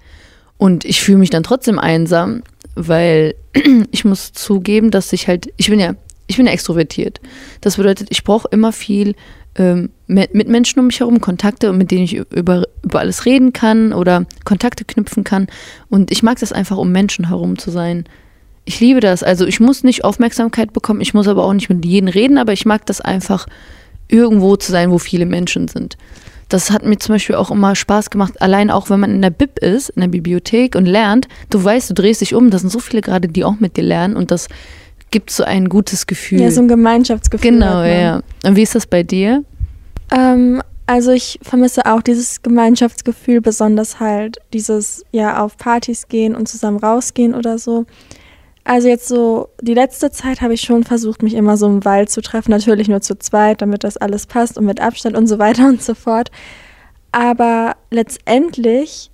Und 0.58 0.84
ich 0.84 1.02
fühle 1.02 1.18
mich 1.18 1.30
dann 1.30 1.42
trotzdem 1.42 1.80
einsam, 1.80 2.44
weil 2.76 3.34
ich 3.90 4.04
muss 4.04 4.32
zugeben, 4.32 4.92
dass 4.92 5.12
ich 5.12 5.26
halt, 5.26 5.52
ich 5.56 5.68
bin 5.68 5.80
ja, 5.80 5.96
ich 6.28 6.36
bin 6.36 6.46
ja 6.46 6.52
extrovertiert. 6.52 7.20
Das 7.62 7.78
bedeutet, 7.78 8.08
ich 8.10 8.22
brauche 8.22 8.46
immer 8.52 8.70
viel 8.70 9.16
ähm, 9.56 9.90
mit, 10.06 10.48
Menschen 10.48 10.80
um 10.80 10.86
mich 10.86 11.00
herum, 11.00 11.20
Kontakte, 11.20 11.72
mit 11.72 11.90
denen 11.90 12.04
ich 12.04 12.14
über, 12.14 12.64
über 12.82 13.00
alles 13.00 13.24
reden 13.24 13.52
kann 13.52 13.92
oder 13.92 14.26
Kontakte 14.44 14.84
knüpfen 14.84 15.24
kann. 15.24 15.48
Und 15.88 16.10
ich 16.10 16.22
mag 16.22 16.38
das 16.38 16.52
einfach, 16.52 16.76
um 16.76 16.92
Menschen 16.92 17.28
herum 17.28 17.58
zu 17.58 17.70
sein. 17.70 18.04
Ich 18.64 18.80
liebe 18.80 19.00
das. 19.00 19.22
Also 19.22 19.46
ich 19.46 19.60
muss 19.60 19.84
nicht 19.84 20.04
Aufmerksamkeit 20.04 20.72
bekommen, 20.72 21.00
ich 21.00 21.14
muss 21.14 21.28
aber 21.28 21.44
auch 21.44 21.52
nicht 21.52 21.68
mit 21.68 21.84
jedem 21.84 22.08
reden, 22.08 22.38
aber 22.38 22.52
ich 22.52 22.66
mag 22.66 22.84
das 22.86 23.00
einfach, 23.00 23.46
irgendwo 24.08 24.56
zu 24.56 24.70
sein, 24.70 24.90
wo 24.90 24.98
viele 24.98 25.26
Menschen 25.26 25.68
sind. 25.68 25.96
Das 26.48 26.70
hat 26.70 26.84
mir 26.84 26.96
zum 26.98 27.16
Beispiel 27.16 27.34
auch 27.34 27.50
immer 27.50 27.74
Spaß 27.74 28.10
gemacht, 28.10 28.40
allein 28.40 28.70
auch 28.70 28.88
wenn 28.88 29.00
man 29.00 29.10
in 29.10 29.22
der 29.22 29.30
Bib 29.30 29.58
ist, 29.58 29.88
in 29.90 30.00
der 30.00 30.08
Bibliothek 30.08 30.76
und 30.76 30.86
lernt, 30.86 31.26
du 31.50 31.62
weißt, 31.62 31.90
du 31.90 31.94
drehst 31.94 32.20
dich 32.20 32.34
um, 32.34 32.50
da 32.50 32.58
sind 32.58 32.70
so 32.70 32.78
viele 32.78 33.02
gerade, 33.02 33.26
die 33.26 33.44
auch 33.44 33.58
mit 33.58 33.76
dir 33.76 33.82
lernen 33.82 34.16
und 34.16 34.30
das 34.30 34.48
gibt 35.10 35.30
so 35.30 35.44
ein 35.44 35.68
gutes 35.68 36.06
Gefühl. 36.06 36.40
Ja, 36.40 36.50
so 36.50 36.60
ein 36.60 36.68
Gemeinschaftsgefühl. 36.68 37.50
Genau, 37.50 37.82
ja. 37.82 38.22
Und 38.44 38.56
wie 38.56 38.62
ist 38.62 38.74
das 38.74 38.86
bei 38.86 39.02
dir? 39.02 39.44
Ähm, 40.10 40.62
also 40.86 41.10
ich 41.10 41.38
vermisse 41.42 41.86
auch 41.86 42.02
dieses 42.02 42.42
Gemeinschaftsgefühl, 42.42 43.40
besonders 43.40 43.98
halt 43.98 44.38
dieses, 44.52 45.04
ja, 45.10 45.42
auf 45.42 45.56
Partys 45.56 46.08
gehen 46.08 46.34
und 46.34 46.48
zusammen 46.48 46.78
rausgehen 46.78 47.34
oder 47.34 47.58
so. 47.58 47.86
Also 48.62 48.88
jetzt 48.88 49.06
so, 49.06 49.48
die 49.60 49.74
letzte 49.74 50.10
Zeit 50.10 50.40
habe 50.40 50.54
ich 50.54 50.60
schon 50.60 50.82
versucht, 50.82 51.22
mich 51.22 51.34
immer 51.34 51.56
so 51.56 51.66
im 51.66 51.84
Wald 51.84 52.10
zu 52.10 52.20
treffen. 52.20 52.50
Natürlich 52.50 52.88
nur 52.88 53.00
zu 53.00 53.16
zweit, 53.16 53.62
damit 53.62 53.84
das 53.84 53.96
alles 53.96 54.26
passt 54.26 54.58
und 54.58 54.64
mit 54.64 54.80
Abstand 54.80 55.16
und 55.16 55.28
so 55.28 55.38
weiter 55.38 55.68
und 55.68 55.82
so 55.82 55.94
fort. 55.94 56.30
Aber 57.12 57.76
letztendlich 57.90 59.10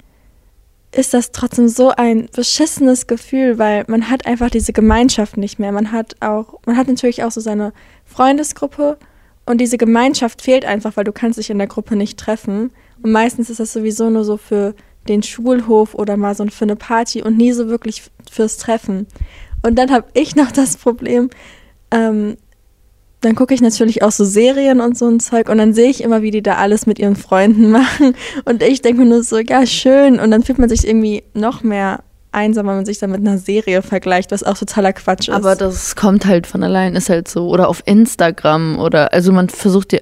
ist 0.95 1.15
das 1.15 1.33
trotzdem 1.33 1.69
so 1.69 1.91
ein 1.91 2.29
beschissenes 2.35 3.07
Gefühl, 3.07 3.59
weil 3.59 3.85
man 3.89 4.11
hat 4.11 4.27
einfach 4.27 4.51
diese 4.51 4.73
Gemeinschaft 4.73 5.37
nicht 5.37 5.59
mehr. 5.59 5.73
Man 5.73 5.91
hat 5.91 6.17
auch, 6.21 6.61
man 6.67 6.77
hat 6.77 6.89
natürlich 6.89 7.25
auch 7.25 7.31
so 7.31 7.41
seine 7.41 7.73
Freundesgruppe 8.05 8.99
und 9.47 9.59
diese 9.61 9.79
Gemeinschaft 9.79 10.43
fehlt 10.43 10.65
einfach, 10.65 10.97
weil 10.97 11.05
du 11.05 11.13
kannst 11.13 11.39
dich 11.39 11.51
in 11.51 11.59
der 11.59 11.67
Gruppe 11.67 11.97
nicht 11.97 12.19
treffen. 12.19 12.71
Und 13.03 13.11
meistens 13.11 13.51
ist 13.51 13.59
das 13.59 13.73
sowieso 13.73 14.11
nur 14.11 14.25
so 14.25 14.37
für 14.37 14.75
den 15.09 15.23
Schulhof 15.23 15.95
oder 15.95 16.17
mal 16.17 16.35
so 16.35 16.47
für 16.47 16.65
eine 16.65 16.77
Party 16.77 17.23
und 17.23 17.37
nie 17.37 17.53
so 17.53 17.69
wirklich 17.69 18.05
fürs 18.31 18.59
Treffen. 18.59 19.07
Und 19.63 19.79
dann 19.79 19.91
habe 19.91 20.07
ich 20.15 20.37
noch 20.37 20.53
das 20.53 20.77
Problem, 20.77 21.31
ähm, 21.91 22.37
dann 23.23 23.35
gucke 23.35 23.55
ich 23.55 23.61
natürlich 23.61 24.03
auch 24.03 24.11
so 24.11 24.25
Serien 24.25 24.81
und 24.81 24.99
so 24.99 25.09
ein 25.09 25.21
Zeug 25.21 25.49
und 25.49 25.59
dann 25.59 25.73
sehe 25.73 25.89
ich 25.89 26.03
immer, 26.03 26.23
wie 26.23 26.31
die 26.31 26.43
da 26.43 26.57
alles 26.57 26.87
mit 26.87 26.99
ihren 26.99 27.17
Freunden 27.17 27.71
machen. 27.71 28.15
Und 28.45 28.63
ich 28.63 28.83
denke 28.83 29.03
mir 29.03 29.09
nur 29.09 29.23
so, 29.23 29.39
ja, 29.39 29.65
schön. 29.65 30.21
Und 30.21 30.31
dann 30.31 30.43
fühlt 30.43 30.59
man 30.59 30.69
sich 30.69 30.87
irgendwie 30.87 31.23
noch 31.33 31.63
mehr 31.63 32.01
einsam, 32.33 32.67
wenn 32.67 32.77
man 32.77 32.87
sich 32.87 32.99
dann 32.99 33.11
mit 33.11 33.21
einer 33.21 33.39
Serie 33.39 33.83
vergleicht, 33.83 34.33
was 34.33 34.43
auch 34.43 34.59
totaler 34.59 34.93
Quatsch 34.93 35.29
ist. 35.29 35.35
Aber 35.35 35.55
das 35.55 35.95
kommt 35.97 36.27
halt 36.27 36.47
von 36.47 36.63
allein, 36.63 36.97
ist 36.97 37.11
halt 37.11 37.29
so. 37.29 37.49
Oder 37.49 37.69
auf 37.69 37.83
Instagram 37.87 38.79
oder, 38.79 39.13
also 39.13 39.33
man 39.33 39.49
versucht 39.49 39.93
ja, 39.93 40.01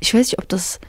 ich 0.00 0.12
weiß 0.12 0.26
nicht, 0.26 0.38
ob 0.38 0.48
das, 0.48 0.80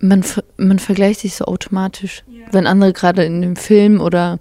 man, 0.00 0.24
man 0.56 0.78
vergleicht 0.78 1.20
sich 1.20 1.34
so 1.36 1.46
automatisch, 1.46 2.24
ja. 2.28 2.46
wenn 2.50 2.66
andere 2.66 2.92
gerade 2.92 3.24
in 3.24 3.40
dem 3.40 3.56
Film 3.56 4.00
oder 4.00 4.38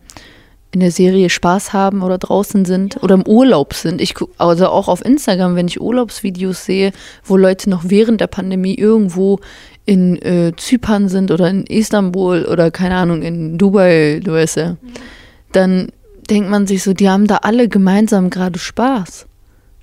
in 0.75 0.81
der 0.81 0.91
Serie 0.91 1.29
Spaß 1.29 1.71
haben 1.71 2.03
oder 2.03 2.17
draußen 2.17 2.65
sind 2.65 3.01
oder 3.01 3.15
im 3.15 3.25
Urlaub 3.25 3.73
sind. 3.73 4.01
Ich 4.01 4.13
also 4.37 4.67
auch 4.67 4.89
auf 4.89 5.05
Instagram, 5.05 5.55
wenn 5.55 5.69
ich 5.69 5.79
Urlaubsvideos 5.79 6.65
sehe, 6.65 6.91
wo 7.23 7.37
Leute 7.37 7.69
noch 7.69 7.85
während 7.85 8.19
der 8.19 8.27
Pandemie 8.27 8.75
irgendwo 8.75 9.39
in 9.85 10.21
äh, 10.21 10.51
Zypern 10.57 11.07
sind 11.07 11.31
oder 11.31 11.49
in 11.49 11.65
Istanbul 11.65 12.43
oder 12.43 12.71
keine 12.71 12.95
Ahnung 12.95 13.21
in 13.21 13.57
Dubai, 13.57 14.19
du 14.21 14.33
weißt 14.33 14.57
ja, 14.57 14.71
mhm. 14.71 14.77
dann 15.53 15.87
denkt 16.29 16.49
man 16.49 16.67
sich 16.67 16.83
so, 16.83 16.91
die 16.91 17.09
haben 17.09 17.27
da 17.27 17.37
alle 17.37 17.69
gemeinsam 17.69 18.29
gerade 18.29 18.59
Spaß. 18.59 19.27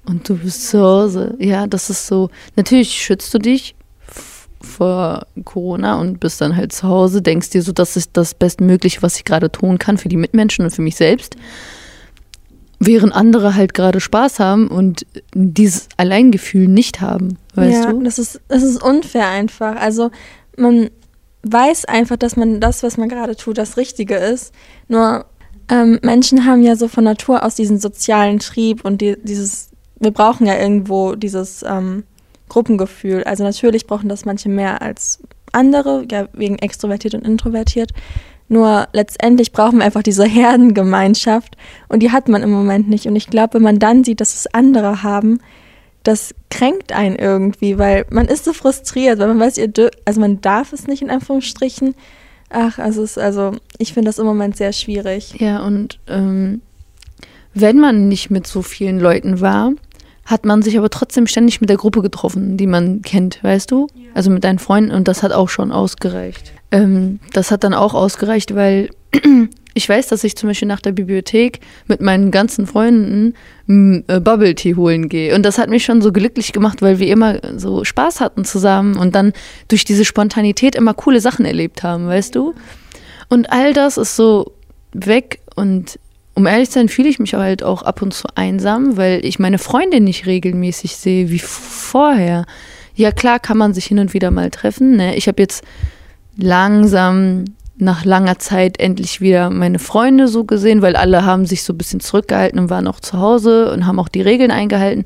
Und 0.04 0.28
du 0.28 0.36
bist 0.36 0.68
zu 0.68 0.80
Hause. 0.80 1.36
Ja, 1.38 1.66
das 1.66 1.88
ist 1.88 2.06
so. 2.06 2.28
Natürlich 2.56 2.90
schützt 2.90 3.32
du 3.32 3.38
dich 3.38 3.76
vor 4.62 5.26
Corona 5.44 6.00
und 6.00 6.20
bist 6.20 6.40
dann 6.40 6.56
halt 6.56 6.72
zu 6.72 6.88
Hause, 6.88 7.22
denkst 7.22 7.50
dir 7.50 7.62
so, 7.62 7.72
das 7.72 7.96
ist 7.96 8.10
das 8.14 8.34
Bestmögliche, 8.34 9.02
was 9.02 9.16
ich 9.16 9.24
gerade 9.24 9.50
tun 9.50 9.78
kann 9.78 9.98
für 9.98 10.08
die 10.08 10.16
Mitmenschen 10.16 10.64
und 10.64 10.70
für 10.70 10.82
mich 10.82 10.96
selbst. 10.96 11.36
während 12.84 13.14
andere 13.14 13.54
halt 13.54 13.74
gerade 13.74 14.00
Spaß 14.00 14.40
haben 14.40 14.68
und 14.68 15.06
dieses 15.34 15.88
Alleingefühl 15.96 16.66
nicht 16.66 17.00
haben, 17.00 17.38
weißt 17.54 17.84
ja, 17.84 17.92
du? 17.92 18.02
Das 18.02 18.18
ist, 18.18 18.40
das 18.48 18.62
ist 18.62 18.82
unfair 18.82 19.28
einfach. 19.28 19.76
Also 19.76 20.10
man 20.56 20.90
weiß 21.44 21.84
einfach, 21.84 22.16
dass 22.16 22.36
man 22.36 22.60
das, 22.60 22.82
was 22.82 22.96
man 22.96 23.08
gerade 23.08 23.36
tut, 23.36 23.58
das 23.58 23.76
Richtige 23.76 24.16
ist. 24.16 24.52
Nur 24.88 25.26
ähm, 25.68 26.00
Menschen 26.02 26.44
haben 26.44 26.62
ja 26.62 26.74
so 26.76 26.88
von 26.88 27.04
Natur 27.04 27.44
aus 27.44 27.54
diesen 27.54 27.78
sozialen 27.78 28.40
Trieb 28.40 28.84
und 28.84 29.00
die, 29.00 29.16
dieses, 29.22 29.70
wir 30.00 30.10
brauchen 30.10 30.46
ja 30.46 30.58
irgendwo 30.58 31.14
dieses 31.14 31.62
ähm, 31.62 32.04
Gruppengefühl. 32.52 33.24
Also 33.24 33.44
natürlich 33.44 33.86
brauchen 33.86 34.10
das 34.10 34.26
manche 34.26 34.50
mehr 34.50 34.82
als 34.82 35.22
andere, 35.52 36.04
ja, 36.10 36.28
wegen 36.34 36.58
extrovertiert 36.58 37.14
und 37.14 37.26
introvertiert. 37.26 37.92
Nur 38.48 38.88
letztendlich 38.92 39.52
brauchen 39.52 39.78
wir 39.78 39.86
einfach 39.86 40.02
diese 40.02 40.24
Herdengemeinschaft 40.38 41.56
und 41.88 42.02
die 42.02 42.12
hat 42.12 42.28
man 42.28 42.42
im 42.42 42.50
Moment 42.50 42.90
nicht. 42.90 43.06
Und 43.06 43.16
ich 43.16 43.28
glaube, 43.28 43.54
wenn 43.54 43.62
man 43.62 43.78
dann 43.78 44.04
sieht, 44.04 44.20
dass 44.20 44.34
es 44.34 44.52
andere 44.52 45.02
haben, 45.02 45.40
das 46.02 46.34
kränkt 46.50 46.92
einen 46.92 47.16
irgendwie, 47.16 47.78
weil 47.78 48.04
man 48.10 48.26
ist 48.26 48.44
so 48.44 48.52
frustriert, 48.52 49.18
weil 49.18 49.28
man 49.28 49.40
weiß, 49.40 49.56
ihr 49.56 49.72
also 50.04 50.20
man 50.20 50.42
darf 50.42 50.74
es 50.74 50.86
nicht 50.86 51.00
in 51.00 51.10
Anführungsstrichen. 51.10 51.94
Ach, 52.50 52.78
also 52.78 53.02
es, 53.02 53.16
also 53.16 53.52
ich 53.78 53.94
finde 53.94 54.10
das 54.10 54.18
im 54.18 54.26
Moment 54.26 54.58
sehr 54.58 54.74
schwierig. 54.74 55.40
Ja, 55.40 55.64
und 55.64 56.00
ähm, 56.06 56.60
wenn 57.54 57.78
man 57.78 58.08
nicht 58.08 58.30
mit 58.30 58.46
so 58.46 58.60
vielen 58.60 59.00
Leuten 59.00 59.40
war, 59.40 59.72
hat 60.24 60.44
man 60.44 60.62
sich 60.62 60.78
aber 60.78 60.90
trotzdem 60.90 61.26
ständig 61.26 61.60
mit 61.60 61.70
der 61.70 61.76
Gruppe 61.76 62.02
getroffen, 62.02 62.56
die 62.56 62.66
man 62.66 63.02
kennt, 63.02 63.42
weißt 63.42 63.70
du? 63.70 63.88
Ja. 63.94 64.10
Also 64.14 64.30
mit 64.30 64.44
deinen 64.44 64.58
Freunden 64.58 64.92
und 64.92 65.08
das 65.08 65.22
hat 65.22 65.32
auch 65.32 65.48
schon 65.48 65.72
ausgereicht. 65.72 66.52
Ähm, 66.70 67.18
das 67.32 67.50
hat 67.50 67.64
dann 67.64 67.74
auch 67.74 67.94
ausgereicht, 67.94 68.54
weil 68.54 68.90
ich 69.74 69.88
weiß, 69.88 70.08
dass 70.08 70.24
ich 70.24 70.36
zum 70.36 70.48
Beispiel 70.48 70.68
nach 70.68 70.80
der 70.80 70.92
Bibliothek 70.92 71.60
mit 71.86 72.00
meinen 72.00 72.30
ganzen 72.30 72.66
Freunden 72.66 73.34
äh, 73.66 74.20
Bubble 74.20 74.54
Tea 74.54 74.74
holen 74.74 75.08
gehe. 75.08 75.34
Und 75.34 75.44
das 75.44 75.58
hat 75.58 75.70
mich 75.70 75.84
schon 75.84 76.02
so 76.02 76.12
glücklich 76.12 76.52
gemacht, 76.52 76.82
weil 76.82 76.98
wir 76.98 77.08
immer 77.08 77.40
so 77.56 77.84
Spaß 77.84 78.20
hatten 78.20 78.44
zusammen 78.44 78.96
und 78.96 79.14
dann 79.14 79.32
durch 79.68 79.84
diese 79.84 80.04
Spontanität 80.04 80.74
immer 80.74 80.94
coole 80.94 81.20
Sachen 81.20 81.44
erlebt 81.44 81.82
haben, 81.82 82.06
weißt 82.06 82.34
du? 82.34 82.54
Und 83.28 83.50
all 83.50 83.72
das 83.72 83.96
ist 83.96 84.14
so 84.14 84.52
weg 84.92 85.40
und 85.56 85.98
um 86.34 86.46
ehrlich 86.46 86.68
zu 86.68 86.74
sein, 86.74 86.88
fühle 86.88 87.08
ich 87.08 87.18
mich 87.18 87.34
halt 87.34 87.62
auch 87.62 87.82
ab 87.82 88.02
und 88.02 88.14
zu 88.14 88.28
einsam, 88.34 88.96
weil 88.96 89.24
ich 89.24 89.38
meine 89.38 89.58
Freunde 89.58 90.00
nicht 90.00 90.26
regelmäßig 90.26 90.96
sehe 90.96 91.30
wie 91.30 91.38
vorher. 91.38 92.46
Ja, 92.94 93.10
klar 93.12 93.38
kann 93.38 93.58
man 93.58 93.74
sich 93.74 93.86
hin 93.86 93.98
und 93.98 94.14
wieder 94.14 94.30
mal 94.30 94.50
treffen. 94.50 94.96
Ne? 94.96 95.16
Ich 95.16 95.28
habe 95.28 95.42
jetzt 95.42 95.64
langsam 96.36 97.44
nach 97.76 98.04
langer 98.04 98.38
Zeit 98.38 98.80
endlich 98.80 99.20
wieder 99.20 99.50
meine 99.50 99.78
Freunde 99.78 100.28
so 100.28 100.44
gesehen, 100.44 100.82
weil 100.82 100.96
alle 100.96 101.24
haben 101.24 101.46
sich 101.46 101.62
so 101.64 101.72
ein 101.72 101.78
bisschen 101.78 102.00
zurückgehalten 102.00 102.58
und 102.58 102.70
waren 102.70 102.86
auch 102.86 103.00
zu 103.00 103.18
Hause 103.18 103.72
und 103.72 103.86
haben 103.86 103.98
auch 103.98 104.08
die 104.08 104.22
Regeln 104.22 104.50
eingehalten. 104.50 105.04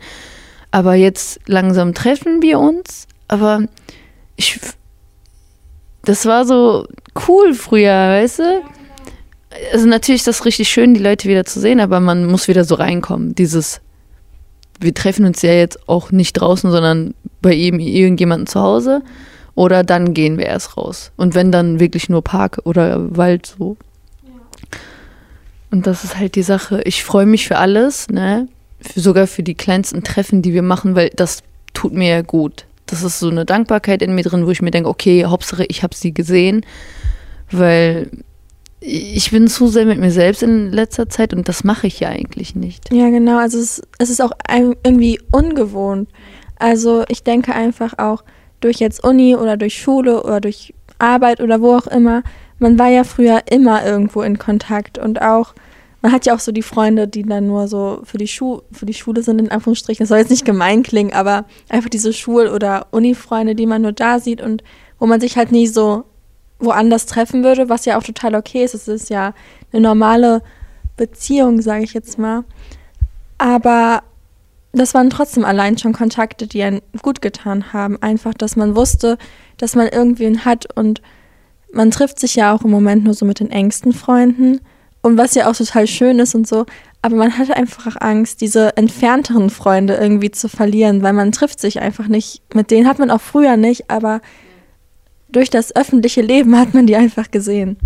Aber 0.71 0.95
jetzt 0.95 1.40
langsam 1.47 1.95
treffen 1.95 2.42
wir 2.42 2.59
uns. 2.59 3.06
Aber 3.28 3.62
ich, 4.37 4.61
das 6.04 6.26
war 6.26 6.45
so 6.45 6.87
cool 7.26 7.54
früher, 7.54 7.90
weißt 7.92 8.40
du? 8.40 8.62
Also 9.72 9.86
natürlich 9.86 10.20
ist 10.20 10.26
das 10.26 10.44
richtig 10.44 10.68
schön, 10.68 10.94
die 10.94 11.02
Leute 11.02 11.28
wieder 11.28 11.44
zu 11.44 11.60
sehen, 11.60 11.80
aber 11.80 12.00
man 12.00 12.26
muss 12.26 12.48
wieder 12.48 12.64
so 12.64 12.75
reinkommen. 12.75 13.34
Dieses, 13.34 13.80
wir 14.80 14.94
treffen 14.94 15.25
uns 15.25 15.42
ja 15.42 15.52
jetzt 15.52 15.88
auch 15.88 16.10
nicht 16.10 16.34
draußen, 16.34 16.70
sondern 16.70 17.14
bei 17.42 17.54
ihm 17.54 17.78
irgendjemandem 17.78 18.46
zu 18.46 18.60
Hause. 18.60 19.02
Oder 19.54 19.84
dann 19.84 20.12
gehen 20.12 20.36
wir 20.36 20.46
erst 20.46 20.76
raus. 20.76 21.12
Und 21.16 21.34
wenn 21.34 21.50
dann 21.50 21.80
wirklich 21.80 22.08
nur 22.08 22.22
Park 22.22 22.60
oder 22.64 23.16
Wald 23.16 23.54
so. 23.58 23.76
Und 25.70 25.86
das 25.86 26.04
ist 26.04 26.18
halt 26.18 26.34
die 26.34 26.42
Sache. 26.42 26.82
Ich 26.84 27.02
freue 27.02 27.26
mich 27.26 27.48
für 27.48 27.56
alles, 27.56 28.08
ne? 28.08 28.48
Für, 28.80 29.00
sogar 29.00 29.26
für 29.26 29.42
die 29.42 29.54
kleinsten 29.54 30.04
Treffen, 30.04 30.42
die 30.42 30.52
wir 30.52 30.62
machen, 30.62 30.94
weil 30.94 31.08
das 31.08 31.42
tut 31.72 31.94
mir 31.94 32.08
ja 32.08 32.22
gut. 32.22 32.66
Das 32.84 33.02
ist 33.02 33.18
so 33.18 33.30
eine 33.30 33.46
Dankbarkeit 33.46 34.02
in 34.02 34.14
mir 34.14 34.22
drin, 34.22 34.46
wo 34.46 34.50
ich 34.50 34.60
mir 34.60 34.70
denke, 34.70 34.90
okay, 34.90 35.25
Hauptsache 35.25 35.64
ich 35.64 35.82
habe 35.82 35.94
sie 35.94 36.12
gesehen, 36.12 36.64
weil 37.50 38.10
ich 38.88 39.33
bin 39.33 39.49
zu 39.49 39.66
sehr 39.66 39.85
mit 39.85 39.99
mir 39.99 40.12
selbst 40.12 40.45
in 40.45 40.71
letzter 40.71 41.09
Zeit 41.09 41.35
und 41.35 41.49
das 41.49 41.64
mache 41.64 41.88
ich 41.88 41.99
ja 41.99 42.09
eigentlich 42.09 42.55
nicht. 42.55 42.93
Ja, 42.93 43.11
genau. 43.11 43.38
Also 43.38 43.59
es, 43.59 43.83
es 43.99 44.11
ist 44.11 44.23
auch 44.23 44.31
irgendwie 44.49 45.19
ungewohnt. 45.33 46.09
Also 46.57 47.05
ich 47.09 47.25
denke 47.25 47.52
einfach 47.52 47.99
auch 47.99 48.23
durch 48.61 48.78
jetzt 48.78 49.02
Uni 49.02 49.35
oder 49.35 49.57
durch 49.57 49.81
Schule 49.81 50.23
oder 50.23 50.40
durch 50.40 50.73
Arbeit 50.99 51.40
oder 51.40 51.61
wo 51.61 51.75
auch 51.75 51.88
immer, 51.88 52.23
man 52.59 52.78
war 52.78 52.88
ja 52.88 53.02
früher 53.02 53.43
immer 53.50 53.85
irgendwo 53.85 54.23
in 54.23 54.38
Kontakt 54.38 54.99
und 54.99 55.21
auch, 55.21 55.55
man 56.00 56.12
hat 56.12 56.25
ja 56.25 56.35
auch 56.35 56.40
so 56.40 56.52
die 56.52 56.62
Freunde, 56.62 57.09
die 57.09 57.25
dann 57.25 57.49
nur 57.49 57.66
so 57.66 58.00
für 58.05 58.19
die, 58.19 58.28
Schu 58.28 58.61
für 58.71 58.87
die 58.87 58.95
Schule 58.95 59.23
sind, 59.23 59.40
in 59.40 59.50
Anführungsstrichen. 59.50 60.05
Das 60.05 60.11
soll 60.11 60.19
jetzt 60.19 60.31
nicht 60.31 60.45
gemein 60.45 60.85
klingen, 60.85 61.12
aber 61.12 61.45
einfach 61.69 61.90
diese 61.90 62.12
Schul- 62.12 62.49
oder 62.49 62.87
Uni-Freunde, 62.93 63.57
die 63.57 63.66
man 63.66 63.83
nur 63.83 63.93
da 63.93 64.21
sieht 64.21 64.40
und 64.40 64.62
wo 65.00 65.07
man 65.07 65.21
sich 65.21 65.37
halt 65.37 65.50
nie 65.50 65.66
so 65.66 66.05
woanders 66.58 67.06
treffen 67.06 67.44
würde, 67.44 67.68
was 67.68 67.84
ja 67.84 67.98
auch 67.98 68.02
total 68.02 68.34
okay 68.34 68.64
ist. 68.64 68.75
Es 68.75 68.88
ist 68.88 69.10
ja 69.10 69.34
eine 69.72 69.82
normale 69.82 70.42
Beziehung, 70.96 71.60
sage 71.60 71.84
ich 71.84 71.92
jetzt 71.92 72.18
mal. 72.18 72.44
Aber 73.38 74.02
das 74.72 74.94
waren 74.94 75.10
trotzdem 75.10 75.44
allein 75.44 75.78
schon 75.78 75.92
Kontakte, 75.92 76.46
die 76.46 76.62
einen 76.62 76.82
gut 77.02 77.22
getan 77.22 77.72
haben. 77.72 78.00
Einfach, 78.02 78.34
dass 78.34 78.56
man 78.56 78.76
wusste, 78.76 79.18
dass 79.56 79.75
man 79.75 79.88
irgendwen 79.88 80.44
hat 80.44 80.66
und 80.76 81.02
man 81.72 81.90
trifft 81.90 82.18
sich 82.18 82.36
ja 82.36 82.54
auch 82.54 82.62
im 82.62 82.70
Moment 82.70 83.04
nur 83.04 83.14
so 83.14 83.26
mit 83.26 83.40
den 83.40 83.50
engsten 83.50 83.92
Freunden 83.92 84.60
und 85.02 85.18
was 85.18 85.34
ja 85.34 85.48
auch 85.48 85.56
total 85.56 85.86
schön 85.86 86.18
ist 86.18 86.34
und 86.34 86.46
so. 86.46 86.66
Aber 87.02 87.16
man 87.16 87.38
hatte 87.38 87.56
einfach 87.56 87.96
Angst, 88.00 88.40
diese 88.40 88.76
entfernteren 88.76 89.50
Freunde 89.50 89.94
irgendwie 89.94 90.30
zu 90.30 90.48
verlieren, 90.48 91.02
weil 91.02 91.12
man 91.12 91.32
trifft 91.32 91.60
sich 91.60 91.80
einfach 91.80 92.08
nicht. 92.08 92.42
Mit 92.54 92.70
denen 92.70 92.88
hat 92.88 92.98
man 92.98 93.10
auch 93.10 93.20
früher 93.20 93.56
nicht, 93.56 93.90
aber 93.90 94.20
durch 95.28 95.50
das 95.50 95.75
öffentliche 95.75 96.23
Leben 96.23 96.56
hat 96.59 96.75
man 96.75 96.87
die 96.87 96.97
einfach 96.97 97.30
gesehen. 97.30 97.76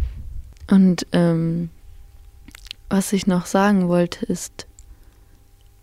Und 0.71 1.07
ähm, 1.13 1.71
was 2.89 3.13
ich 3.13 3.27
noch 3.27 3.47
sagen 3.47 3.89
wollte 3.89 4.25
ist, 4.27 4.67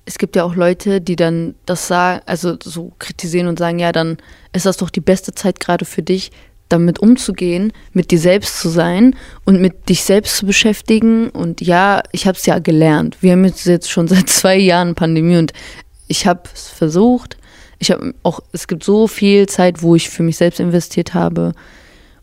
es 0.06 0.18
gibt 0.18 0.38
ja 0.38 0.46
auch 0.46 0.56
Leute, 0.56 1.02
die 1.02 1.18
dann 1.18 1.56
das 1.66 1.88
sagen, 1.88 2.22
also 2.26 2.58
so 2.64 2.94
kritisieren 2.98 3.48
und 3.48 3.60
sagen, 3.60 3.78
ja, 3.78 3.92
dann 3.92 4.18
ist 4.54 4.66
das 4.66 4.78
doch 4.78 4.90
die 4.90 5.02
beste 5.02 5.34
Zeit 5.34 5.60
gerade 5.60 5.84
für 5.84 6.02
dich, 6.02 6.32
damit 6.70 7.00
umzugehen, 7.00 7.74
mit 7.94 8.12
dir 8.12 8.20
selbst 8.20 8.60
zu 8.60 8.70
sein 8.70 9.16
und 9.46 9.62
mit 9.62 9.90
dich 9.90 10.04
selbst 10.04 10.38
zu 10.38 10.46
beschäftigen. 10.46 11.30
Und 11.30 11.62
ja, 11.62 12.04
ich 12.12 12.26
habe 12.26 12.38
es 12.38 12.46
ja 12.46 12.60
gelernt. 12.60 13.18
Wir 13.22 13.34
haben 13.34 13.46
jetzt 13.46 13.90
schon 13.90 14.08
seit 14.08 14.30
zwei 14.30 14.58
Jahren 14.58 14.96
Pandemie 14.96 15.38
und 15.38 15.54
ich 16.08 16.26
habe 16.26 16.44
es 16.54 16.70
versucht, 16.70 17.38
ich 17.80 17.92
habe 17.92 18.14
auch, 18.24 18.40
es 18.52 18.68
gibt 18.68 18.84
so 18.84 19.08
viel 19.08 19.48
Zeit, 19.48 19.82
wo 19.82 19.96
ich 19.96 20.10
für 20.10 20.24
mich 20.24 20.38
selbst 20.38 20.60
investiert 20.60 21.14
habe 21.14 21.54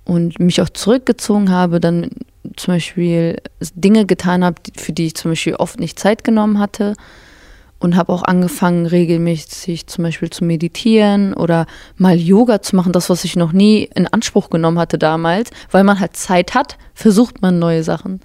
und 0.05 0.39
mich 0.41 0.61
auch 0.61 0.69
zurückgezogen 0.69 1.51
habe, 1.51 1.81
dann 1.81 2.11
zum 2.57 2.75
Beispiel 2.75 3.39
Dinge 3.75 4.07
getan 4.07 4.45
habe, 4.45 4.61
für 4.77 4.93
die 4.93 5.07
ich 5.07 5.15
zum 5.15 5.31
Beispiel 5.31 5.55
oft 5.55 5.81
nicht 5.81 5.99
Zeit 5.99 6.25
genommen 6.25 6.59
hatte 6.59 6.95
und 7.79 7.97
habe 7.97 8.13
auch 8.13 8.23
angefangen, 8.23 8.87
regelmäßig 8.87 9.87
zum 9.87 10.05
Beispiel 10.05 10.31
zu 10.31 10.45
meditieren 10.45 11.35
oder 11.35 11.67
mal 11.97 12.17
Yoga 12.19 12.63
zu 12.63 12.77
machen, 12.77 12.93
das, 12.93 13.11
was 13.11 13.25
ich 13.25 13.37
noch 13.37 13.53
nie 13.53 13.89
in 13.95 14.07
Anspruch 14.07 14.51
genommen 14.51 14.79
hatte 14.79 14.99
damals, 14.99 15.51
weil 15.71 15.85
man 15.85 16.01
halt 16.01 16.17
Zeit 16.17 16.55
hat, 16.55 16.77
versucht 16.95 17.43
man 17.43 17.59
neue 17.59 17.85
Sachen. 17.85 18.21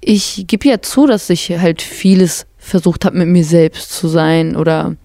Ich 0.00 0.44
gebe 0.46 0.68
ja 0.68 0.80
zu, 0.80 1.06
dass 1.06 1.28
ich 1.28 1.50
halt 1.58 1.82
vieles 1.82 2.46
versucht 2.56 3.04
habe, 3.04 3.18
mit 3.18 3.28
mir 3.28 3.44
selbst 3.44 3.92
zu 3.92 4.08
sein 4.08 4.56
oder 4.56 4.96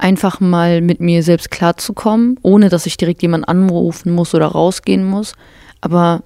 einfach 0.00 0.40
mal 0.40 0.80
mit 0.80 1.00
mir 1.00 1.22
selbst 1.22 1.50
klarzukommen, 1.50 2.38
ohne 2.42 2.68
dass 2.68 2.86
ich 2.86 2.96
direkt 2.96 3.22
jemanden 3.22 3.44
anrufen 3.44 4.12
muss 4.12 4.34
oder 4.34 4.46
rausgehen 4.46 5.04
muss. 5.04 5.34
Aber 5.80 6.22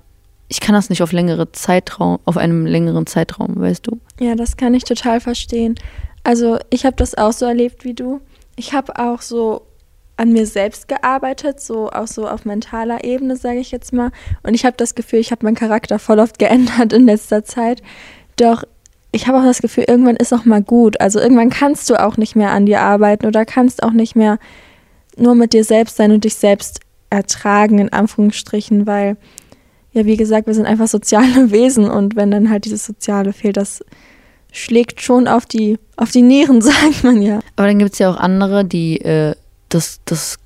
ich 0.49 0.61
kann 0.61 0.75
das 0.75 0.91
nicht 0.91 1.03
auf 1.03 1.13
längere 1.13 1.53
Zeitraum, 1.53 2.19
auf 2.25 2.37
einem 2.37 2.67
längeren 2.67 3.07
Zeitraum, 3.07 3.61
weißt 3.61 3.87
du? 3.87 4.01
Ja, 4.21 4.35
das 4.35 4.57
kann 4.57 4.75
ich 4.75 4.85
total 4.85 5.21
verstehen. 5.21 5.75
Also 6.23 6.59
ich 6.71 6.87
habe 6.87 6.97
das 6.97 7.15
auch 7.17 7.33
so 7.33 7.47
erlebt 7.47 7.85
wie 7.85 7.95
du. 7.95 8.21
Ich 8.57 8.73
habe 8.73 8.99
auch 8.99 9.21
so 9.21 9.63
an 10.17 10.33
mir 10.33 10.47
selbst 10.47 10.87
gearbeitet, 10.87 11.61
so 11.61 11.91
auch 11.91 12.07
so 12.07 12.29
auf 12.29 12.45
mentaler 12.45 13.03
Ebene, 13.05 13.37
sage 13.37 13.59
ich 13.59 13.73
jetzt 13.73 13.93
mal. 13.93 14.13
Und 14.43 14.55
ich 14.55 14.65
habe 14.65 14.77
das 14.77 14.95
Gefühl, 14.95 15.19
ich 15.19 15.33
habe 15.33 15.45
meinen 15.45 15.57
Charakter 15.57 15.99
voll 15.99 16.21
oft 16.21 16.39
geändert 16.39 16.93
in 16.93 17.07
letzter 17.07 17.45
Zeit. 17.45 17.83
Doch 18.37 18.65
ich 19.15 19.29
habe 19.29 19.39
auch 19.39 19.45
das 19.45 19.63
Gefühl, 19.63 19.85
irgendwann 19.87 20.17
ist 20.17 20.33
auch 20.33 20.45
mal 20.45 20.61
gut. 20.61 21.01
Also 21.01 21.21
irgendwann 21.21 21.49
kannst 21.49 21.89
du 21.89 22.03
auch 22.03 22.17
nicht 22.17 22.35
mehr 22.35 22.51
an 22.51 22.67
dir 22.67 22.81
arbeiten 22.81 23.27
oder 23.27 23.45
kannst 23.45 23.85
auch 23.85 23.93
nicht 23.93 24.17
mehr 24.17 24.39
nur 25.17 25.37
mit 25.37 25.53
dir 25.53 25.63
selbst 25.63 25.97
sein 25.97 26.11
und 26.11 26.25
dich 26.25 26.35
selbst 26.35 26.81
ertragen, 27.11 27.79
in 27.79 27.93
Anführungsstrichen, 27.93 28.89
weil, 28.89 29.17
ja, 29.93 30.05
wie 30.05 30.17
gesagt, 30.17 30.49
wir 30.49 30.55
sind 30.55 30.67
einfach 30.67 30.89
soziale 30.89 31.51
Wesen 31.53 31.89
und 31.89 32.17
wenn 32.17 32.33
dann 32.33 32.51
halt 32.51 32.65
dieses 32.65 32.85
Soziale 32.85 33.33
fehlt, 33.33 33.57
das 33.57 33.85
schlägt 34.51 35.01
schon 35.01 35.29
auf 35.29 35.47
die, 35.47 35.79
auf 35.97 36.11
die 36.11 36.23
Nieren, 36.23 36.61
sagt 36.61 37.05
man 37.05 37.23
ja. 37.23 37.39
Aber 37.55 37.69
dann 37.69 37.79
gibt 37.79 37.93
es 37.93 38.01
ja 38.01 38.11
auch 38.11 38.17
andere, 38.17 38.65
die 38.65 39.01
äh, 39.01 39.37
das, 39.69 40.01
das, 40.07 40.39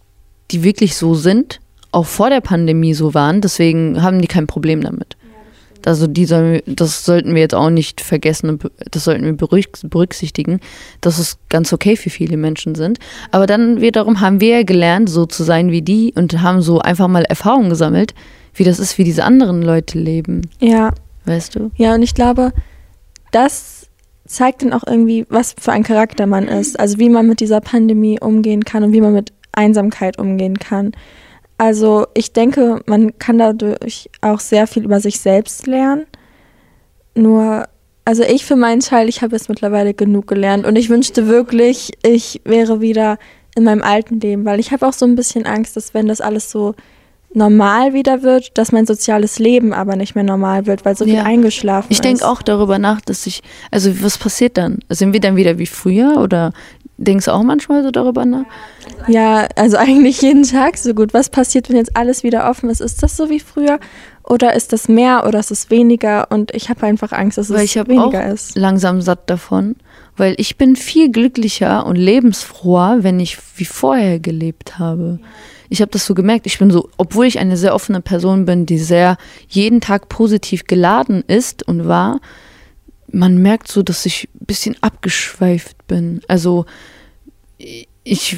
die 0.51 0.63
wirklich 0.63 0.95
so 0.95 1.15
sind, 1.15 1.61
auch 1.91 2.07
vor 2.07 2.29
der 2.29 2.43
Pandemie 2.43 2.93
so 2.93 3.15
waren, 3.15 3.41
deswegen 3.41 4.03
haben 4.03 4.21
die 4.21 4.29
kein 4.29 4.47
Problem 4.47 4.83
damit. 4.83 5.17
Also 5.89 6.07
die 6.07 6.27
sollen, 6.27 6.61
das 6.67 7.05
sollten 7.05 7.35
wir 7.35 7.41
jetzt 7.41 7.55
auch 7.55 7.71
nicht 7.71 8.03
vergessen 8.03 8.51
und 8.51 8.71
das 8.91 9.05
sollten 9.05 9.25
wir 9.25 9.33
berücksichtigen, 9.33 10.61
dass 11.01 11.19
es 11.19 11.39
ganz 11.49 11.73
okay 11.73 11.97
für 11.97 12.11
viele 12.11 12.37
Menschen 12.37 12.75
sind. 12.75 12.99
Aber 13.31 13.47
dann 13.47 13.81
wiederum 13.81 14.21
haben 14.21 14.41
wir 14.43 14.65
gelernt, 14.65 15.09
so 15.09 15.25
zu 15.25 15.45
sein 15.45 15.71
wie 15.71 15.81
die 15.81 16.13
und 16.15 16.43
haben 16.43 16.61
so 16.61 16.81
einfach 16.81 17.09
mal 17.09 17.25
Erfahrungen 17.25 17.71
gesammelt, 17.71 18.15
wie 18.53 18.65
das 18.65 18.79
ist, 18.79 18.99
wie 18.99 19.05
diese 19.05 19.25
anderen 19.25 19.63
Leute 19.63 19.99
leben. 19.99 20.43
Ja. 20.61 20.93
Weißt 21.25 21.55
du? 21.55 21.71
Ja, 21.77 21.95
und 21.95 22.03
ich 22.03 22.15
glaube, 22.15 22.53
das 23.33 23.87
zeigt 24.27 24.63
dann 24.63 24.75
auch 24.75 24.87
irgendwie, 24.87 25.25
was 25.31 25.55
für 25.59 25.73
ein 25.73 25.85
Charakter 25.85 26.27
man 26.27 26.49
ist. 26.49 26.79
Also 26.79 26.99
wie 26.99 27.09
man 27.09 27.27
mit 27.27 27.41
dieser 27.41 27.63
Pandemie 27.63 28.21
umgehen 28.21 28.65
kann 28.65 28.83
und 28.83 28.93
wie 28.93 29.01
man 29.01 29.15
mit 29.15 29.33
Einsamkeit 29.53 30.19
umgehen 30.19 30.59
kann. 30.59 30.93
Also 31.59 32.07
ich 32.15 32.33
denke, 32.33 32.81
man 32.87 33.19
kann 33.19 33.39
dadurch 33.39 34.09
auch 34.21 34.39
sehr 34.39 34.69
viel 34.69 34.85
über 34.85 35.01
sich 35.01 35.19
selbst 35.19 35.67
lernen. 35.67 36.07
Nur, 37.17 37.67
also 38.05 38.23
ich 38.23 38.45
für 38.47 38.55
meinen 38.55 38.81
Teil, 38.81 39.09
ich 39.09 39.23
habe 39.23 39.35
jetzt 39.35 39.49
mittlerweile 39.49 39.93
genug 39.93 40.29
gelernt 40.29 40.65
und 40.65 40.77
ich 40.77 40.89
wünschte 40.89 41.27
wirklich, 41.27 41.93
ich 42.03 42.41
wäre 42.45 42.81
wieder 42.81 43.19
in 43.57 43.65
meinem 43.65 43.83
alten 43.83 44.21
Leben, 44.21 44.45
weil 44.45 44.61
ich 44.61 44.71
habe 44.71 44.87
auch 44.87 44.93
so 44.93 45.05
ein 45.05 45.17
bisschen 45.17 45.47
Angst, 45.47 45.77
dass 45.77 45.95
wenn 45.95 46.07
das 46.07 46.21
alles 46.21 46.49
so 46.49 46.77
normal 47.35 47.93
wieder 47.93 48.23
wird, 48.23 48.57
dass 48.57 48.73
mein 48.73 48.87
soziales 48.87 49.39
Leben 49.39 49.73
aber 49.73 49.97
nicht 49.97 50.15
mehr 50.15 50.25
normal 50.25 50.67
wird, 50.67 50.85
weil 50.85 50.97
so 50.97 51.05
viel 51.05 51.19
eingeschlafen 51.19 51.89
ich 51.91 51.99
ist. 51.99 52.05
Ich 52.05 52.11
denke 52.11 52.27
auch 52.27 52.41
darüber 52.41 52.79
nach, 52.79 53.01
dass 53.01 53.27
ich, 53.27 53.43
also 53.71 54.03
was 54.03 54.17
passiert 54.17 54.57
dann? 54.57 54.79
Sind 54.89 55.13
wir 55.13 55.21
dann 55.21 55.37
wieder 55.37 55.59
wie 55.59 55.67
früher 55.67 56.19
oder 56.23 56.53
denkst 56.99 57.25
du 57.25 57.33
auch 57.33 57.43
manchmal 57.43 57.83
so 57.83 57.91
darüber 57.91 58.27
nach? 58.27 58.45
Ja, 59.07 59.49
also 59.57 59.77
eigentlich 59.77 60.21
jeden 60.21 60.43
Tag 60.43 60.77
so 60.77 60.93
gut. 60.93 61.15
Was 61.15 61.31
passiert, 61.31 61.69
wenn 61.69 61.77
jetzt 61.77 61.97
alles 61.97 62.23
wieder 62.23 62.51
offen 62.51 62.69
ist? 62.69 62.81
Ist 62.81 63.03
das 63.03 63.17
so 63.17 63.31
wie 63.31 63.41
früher 63.41 63.79
oder 64.25 64.55
ist 64.55 64.73
das 64.73 64.89
mehr 64.89 65.25
oder 65.27 65.39
ist 65.39 65.51
es 65.51 65.71
weniger? 65.71 66.31
Und 66.31 66.55
ich 66.55 66.69
habe 66.69 66.85
einfach 66.87 67.13
Angst, 67.13 67.39
dass 67.39 67.51
weil 67.51 67.65
es 67.65 67.77
ich 67.77 67.89
weniger 67.89 68.27
auch 68.27 68.33
ist. 68.33 68.57
Langsam 68.59 69.01
satt 69.01 69.31
davon, 69.31 69.77
weil 70.17 70.35
ich 70.37 70.59
bin 70.59 70.77
viel 70.77 71.11
glücklicher 71.11 71.87
und 71.87 71.97
lebensfroher, 71.97 72.99
wenn 73.01 73.21
ich 73.21 73.39
wie 73.57 73.65
vorher 73.65 74.19
gelebt 74.19 74.79
habe. 74.79 75.21
Ich 75.71 75.81
habe 75.81 75.91
das 75.91 76.07
so 76.07 76.15
gemerkt, 76.15 76.47
ich 76.47 76.59
bin 76.59 76.71
so, 76.71 76.89
obwohl 76.97 77.27
ich 77.27 77.39
eine 77.39 77.57
sehr 77.57 77.75
offene 77.75 78.01
Person 78.01 78.47
bin, 78.47 78.67
die 78.67 78.79
sehr 78.79 79.17
jeden 79.49 79.81
Tag 79.81 80.09
positiv 80.09 80.65
geladen 80.65 81.23
ist 81.27 81.67
und 81.67 81.87
war, 81.87 82.21
man 83.11 83.39
merkt 83.39 83.69
so, 83.69 83.83
dass 83.83 84.07
ich 84.07 84.29
ein 84.35 84.47
bisschen 84.47 84.77
abgeschweift 84.81 85.87
bin. 85.87 86.21
Also 86.29 86.67
ich, 88.05 88.37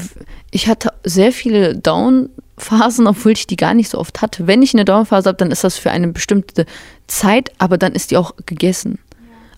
ich 0.51 0.69
hatte 0.69 0.93
sehr 1.05 1.33
viele 1.33 1.77
Down-Phasen, 1.77 3.07
obwohl 3.07 3.33
ich 3.33 3.47
die 3.47 3.57
gar 3.57 3.75
nicht 3.75 3.91
so 3.91 3.99
oft 3.99 4.23
hatte. 4.23 4.47
Wenn 4.47 4.63
ich 4.63 4.75
eine 4.75 4.85
Down-Phase 4.85 5.29
habe, 5.29 5.39
dann 5.39 5.51
ist 5.51 5.65
das 5.65 5.77
für 5.77 5.91
eine 5.91 6.09
bestimmte 6.09 6.67
Zeit, 7.07 7.53
aber 7.59 7.79
dann 7.79 7.93
ist 7.93 8.11
die 8.11 8.17
auch 8.17 8.35
gegessen. 8.47 8.99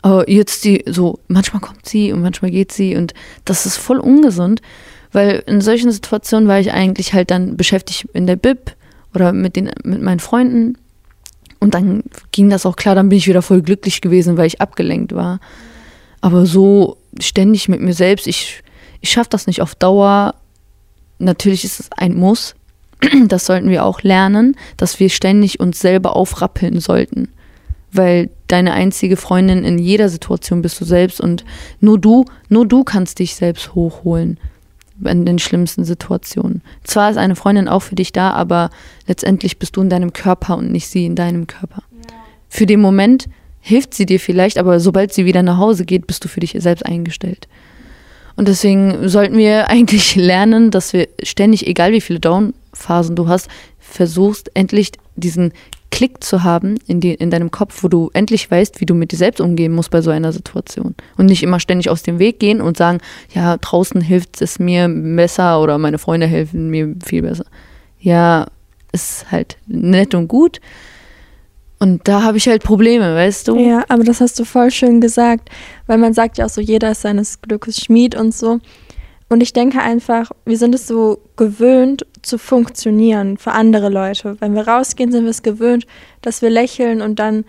Aber 0.02 0.28
jetzt 0.28 0.64
die 0.64 0.85
so, 0.87 1.21
manchmal 1.28 1.62
kommt 1.62 1.87
sie 1.87 2.12
und 2.12 2.23
manchmal 2.23 2.50
geht 2.50 2.73
sie 2.73 2.97
und 2.97 3.14
das 3.45 3.66
ist 3.66 3.76
voll 3.76 3.99
ungesund. 3.99 4.61
Weil 5.12 5.42
in 5.47 5.61
solchen 5.61 5.92
Situationen 5.92 6.49
war 6.49 6.59
ich 6.59 6.73
eigentlich 6.73 7.12
halt 7.12 7.31
dann 7.31 7.57
beschäftigt 7.57 8.09
in 8.14 8.26
der 8.26 8.37
Bib 8.37 8.75
oder 9.14 9.33
mit, 9.33 9.57
den, 9.57 9.71
mit 9.85 10.02
meinen 10.02 10.21
Freunden. 10.21 10.78
Und 11.62 11.75
dann 11.75 12.02
ging 12.33 12.50
das 12.50 12.66
auch 12.66 12.75
klar, 12.75 12.97
dann 12.97 13.09
bin 13.09 13.19
ich 13.19 13.28
wieder 13.28 13.40
voll 13.40 13.62
glücklich 13.62 14.00
gewesen, 14.00 14.37
weil 14.37 14.49
ich 14.49 14.61
abgelenkt 14.61 15.14
war. 15.14 15.38
Aber 16.21 16.45
so 16.45 16.97
ständig 17.21 17.69
mit 17.69 17.81
mir 17.81 17.95
selbst, 17.95 18.26
ich, 18.26 18.64
ich 19.00 19.12
schaffe 19.12 19.31
das 19.31 19.47
nicht 19.47 19.62
auf 19.62 19.76
Dauer. 19.76 20.35
Natürlich 21.21 21.62
ist 21.62 21.78
es 21.78 21.92
ein 21.92 22.16
Muss. 22.16 22.57
Das 23.28 23.47
sollten 23.47 23.69
wir 23.69 23.85
auch 23.85 24.02
lernen, 24.02 24.57
dass 24.76 24.99
wir 24.99 25.09
ständig 25.09 25.61
uns 25.61 25.78
selber 25.78 26.16
aufrappeln 26.16 26.81
sollten. 26.81 27.28
Weil 27.92 28.31
deine 28.49 28.73
einzige 28.73 29.16
Freundin 29.16 29.62
in 29.62 29.78
jeder 29.78 30.09
Situation 30.09 30.62
bist 30.62 30.81
du 30.81 30.85
selbst 30.85 31.21
und 31.21 31.45
nur 31.78 31.97
du, 31.97 32.25
nur 32.49 32.66
du 32.66 32.83
kannst 32.83 33.21
dich 33.21 33.37
selbst 33.37 33.76
hochholen 33.76 34.40
in 35.06 35.26
den 35.26 35.38
schlimmsten 35.38 35.85
Situationen. 35.85 36.62
Zwar 36.85 37.11
ist 37.11 37.16
eine 37.16 37.37
Freundin 37.37 37.68
auch 37.68 37.82
für 37.82 37.94
dich 37.94 38.12
da, 38.12 38.30
aber 38.30 38.71
letztendlich 39.06 39.59
bist 39.59 39.76
du 39.76 39.83
in 39.83 39.90
deinem 39.90 40.12
Körper 40.12 40.57
und 40.57 40.70
nicht 40.70 40.88
sie 40.88 41.07
in 41.07 41.16
deinem 41.16 41.46
Körper. 41.46 41.83
Ja. 41.92 42.14
Für 42.48 42.66
den 42.66 42.81
Moment 42.81 43.29
hilft 43.61 43.94
sie 43.94 44.07
dir 44.07 44.20
vielleicht, 44.20 44.59
aber 44.59 44.81
sobald 44.81 45.12
sie 45.12 45.24
wieder 45.24 45.42
nach 45.42 45.59
Hause 45.59 45.85
geht, 45.85 46.07
bist 46.07 46.24
du 46.24 46.29
für 46.29 46.40
dich 46.40 46.57
selbst 46.59 46.85
eingestellt. 46.85 47.48
Und 48.37 48.48
deswegen 48.48 49.09
sollten 49.09 49.37
wir 49.37 49.68
eigentlich 49.70 50.16
lernen, 50.16 50.70
dass 50.70 50.92
wir 50.92 51.09
ständig, 51.22 51.66
egal 51.66 51.92
wie 51.92 52.00
viele 52.00 52.20
Down-Phasen 52.20 53.16
du 53.16 53.29
hast, 53.29 53.48
versuchst 53.79 54.50
endlich 54.55 54.92
diesen 55.16 55.53
Klick 55.92 56.24
zu 56.24 56.42
haben 56.42 56.78
in, 56.88 57.00
die, 57.00 57.14
in 57.14 57.31
deinem 57.31 57.50
Kopf, 57.50 57.85
wo 57.85 57.88
du 57.88 58.11
endlich 58.14 58.50
weißt, 58.50 58.81
wie 58.81 58.87
du 58.87 58.94
mit 58.94 59.12
dir 59.12 59.18
selbst 59.18 59.40
umgehen 59.40 59.72
musst 59.72 59.90
bei 59.90 60.00
so 60.00 60.11
einer 60.11 60.33
Situation. 60.33 60.96
Und 61.18 61.26
nicht 61.26 61.42
immer 61.42 61.61
ständig 61.61 61.90
aus 61.90 62.02
dem 62.02 62.18
Weg 62.18 62.40
gehen 62.40 62.61
und 62.61 62.78
sagen, 62.78 62.98
ja, 63.35 63.59
draußen 63.59 64.00
hilft 64.00 64.40
es 64.40 64.59
mir 64.59 64.88
besser 64.88 65.61
oder 65.61 65.76
meine 65.76 65.98
Freunde 65.98 66.26
helfen 66.26 66.70
mir 66.70 66.96
viel 67.05 67.22
besser. 67.22 67.44
Ja, 68.00 68.46
ist 68.92 69.31
halt 69.31 69.59
nett 69.66 70.14
und 70.14 70.28
gut. 70.28 70.61
Und 71.78 72.09
da 72.09 72.22
habe 72.22 72.38
ich 72.38 72.48
halt 72.48 72.62
Probleme, 72.62 73.14
weißt 73.14 73.48
du? 73.48 73.59
Ja, 73.59 73.85
aber 73.88 74.02
das 74.02 74.22
hast 74.22 74.38
du 74.38 74.44
voll 74.44 74.70
schön 74.70 75.00
gesagt, 75.00 75.50
weil 75.87 75.98
man 75.98 76.14
sagt 76.14 76.38
ja 76.38 76.46
auch 76.46 76.50
so, 76.50 76.61
jeder 76.62 76.92
ist 76.92 77.02
seines 77.02 77.42
Glückes 77.42 77.81
Schmied 77.81 78.14
und 78.14 78.35
so. 78.35 78.61
Und 79.33 79.42
ich 79.42 79.55
denke 79.55 79.81
einfach, 79.81 80.31
wir 80.45 80.59
sind 80.59 80.75
es 80.75 80.87
so 80.87 81.23
gewöhnt 81.37 82.05
zu 82.21 82.37
funktionieren 82.37 83.38
für 83.38 83.53
andere 83.53 83.88
Leute. 83.88 84.37
Wenn 84.40 84.55
wir 84.55 84.68
rausgehen, 84.68 85.11
sind 85.11 85.25
wir 85.25 85.31
es 85.31 85.42
gewöhnt, 85.42 85.87
dass 86.21 86.42
wir 86.42 86.51
lächeln 86.51 87.01
und 87.01 87.18
dann, 87.18 87.47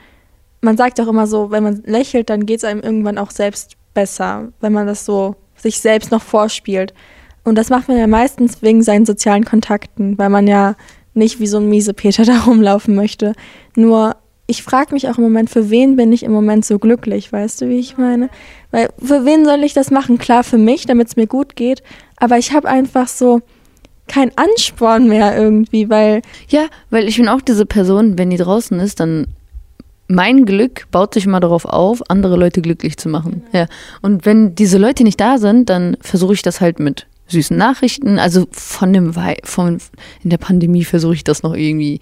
man 0.61 0.77
sagt 0.77 1.01
auch 1.01 1.09
immer 1.09 1.27
so, 1.27 1.51
wenn 1.51 1.61
man 1.61 1.83
lächelt, 1.85 2.29
dann 2.29 2.45
geht 2.45 2.59
es 2.59 2.63
einem 2.63 2.79
irgendwann 2.79 3.17
auch 3.17 3.31
selbst 3.31 3.75
besser, 3.93 4.53
wenn 4.61 4.71
man 4.71 4.87
das 4.87 5.03
so 5.03 5.35
sich 5.57 5.81
selbst 5.81 6.09
noch 6.09 6.21
vorspielt. 6.21 6.93
Und 7.43 7.57
das 7.57 7.69
macht 7.69 7.89
man 7.89 7.97
ja 7.97 8.07
meistens 8.07 8.61
wegen 8.61 8.81
seinen 8.81 9.05
sozialen 9.05 9.43
Kontakten, 9.43 10.17
weil 10.17 10.29
man 10.29 10.47
ja 10.47 10.77
nicht 11.13 11.41
wie 11.41 11.47
so 11.47 11.57
ein 11.57 11.67
miese 11.67 11.93
Peter 11.93 12.23
da 12.23 12.43
rumlaufen 12.43 12.95
möchte. 12.95 13.33
Nur 13.75 14.15
ich 14.47 14.63
frage 14.63 14.93
mich 14.93 15.09
auch 15.09 15.17
im 15.17 15.23
Moment, 15.25 15.49
für 15.49 15.69
wen 15.69 15.97
bin 15.97 16.13
ich 16.13 16.23
im 16.23 16.31
Moment 16.31 16.63
so 16.63 16.79
glücklich, 16.79 17.33
weißt 17.33 17.59
du, 17.59 17.67
wie 17.67 17.79
ich 17.79 17.97
meine? 17.97 18.29
Weil 18.73 18.89
für 18.97 19.23
wen 19.23 19.45
soll 19.45 19.63
ich 19.63 19.73
das 19.73 19.91
machen? 19.91 20.17
Klar, 20.17 20.43
für 20.43 20.57
mich, 20.57 20.87
damit 20.87 21.07
es 21.07 21.15
mir 21.15 21.27
gut 21.27 21.55
geht, 21.55 21.83
aber 22.17 22.39
ich 22.39 22.53
habe 22.53 22.67
einfach 22.67 23.07
so 23.07 23.41
keinen 24.07 24.31
Ansporn 24.35 25.07
mehr 25.07 25.37
irgendwie, 25.37 25.91
weil. 25.91 26.23
Ja, 26.49 26.65
weil 26.89 27.07
ich 27.07 27.17
bin 27.17 27.29
auch 27.29 27.41
diese 27.41 27.67
Person, 27.67 28.17
wenn 28.17 28.31
die 28.31 28.37
draußen 28.37 28.79
ist, 28.79 28.99
dann 28.99 29.27
mein 30.07 30.45
Glück 30.45 30.87
baut 30.89 31.13
sich 31.13 31.27
mal 31.27 31.39
darauf 31.39 31.65
auf, 31.65 32.01
andere 32.09 32.35
Leute 32.35 32.63
glücklich 32.63 32.97
zu 32.97 33.09
machen. 33.09 33.43
Ja. 33.53 33.67
Und 34.01 34.25
wenn 34.25 34.55
diese 34.55 34.79
Leute 34.79 35.03
nicht 35.03 35.21
da 35.21 35.37
sind, 35.37 35.69
dann 35.69 35.95
versuche 36.01 36.33
ich 36.33 36.41
das 36.41 36.59
halt 36.59 36.79
mit 36.79 37.05
süßen 37.27 37.55
Nachrichten. 37.55 38.17
Also 38.17 38.47
von 38.49 38.91
dem 38.91 39.13
von 39.43 39.77
in 40.23 40.31
der 40.31 40.39
Pandemie 40.39 40.83
versuche 40.83 41.13
ich 41.13 41.23
das 41.23 41.43
noch 41.43 41.53
irgendwie 41.53 41.99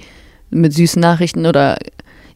mit 0.49 0.73
süßen 0.73 1.01
Nachrichten 1.01 1.45
oder 1.45 1.77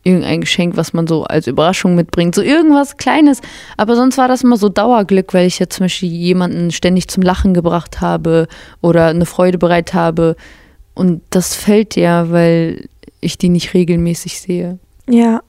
irgendein 0.06 0.42
Geschenk, 0.42 0.78
was 0.78 0.94
man 0.94 1.08
so 1.08 1.24
als 1.24 1.48
Überraschung 1.48 1.96
mitbringt. 1.96 2.36
So 2.36 2.42
irgendwas 2.42 2.98
Kleines. 2.98 3.42
Aber 3.76 3.96
sonst 3.96 4.18
war 4.18 4.28
das 4.28 4.44
immer 4.44 4.56
so 4.56 4.70
Dauerglück, 4.70 5.34
weil 5.34 5.48
ich 5.48 5.60
jetzt 5.60 5.76
zum 5.76 5.86
Beispiel 5.86 6.10
jemanden 6.10 6.72
ständig 6.72 7.08
zum 7.10 7.24
Lachen 7.24 7.54
gebracht 7.54 8.00
habe 8.02 8.48
oder 8.82 9.08
eine 9.08 9.26
Freude 9.26 9.58
bereit 9.58 9.94
habe. 9.94 10.36
Und 10.94 11.22
das 11.32 11.56
fällt 11.56 11.96
ja, 11.96 12.32
weil 12.32 12.88
ich 13.20 13.38
die 13.38 13.50
nicht 13.50 13.74
regelmäßig 13.74 14.40
sehe. 14.40 14.80
Ja. 15.10 15.42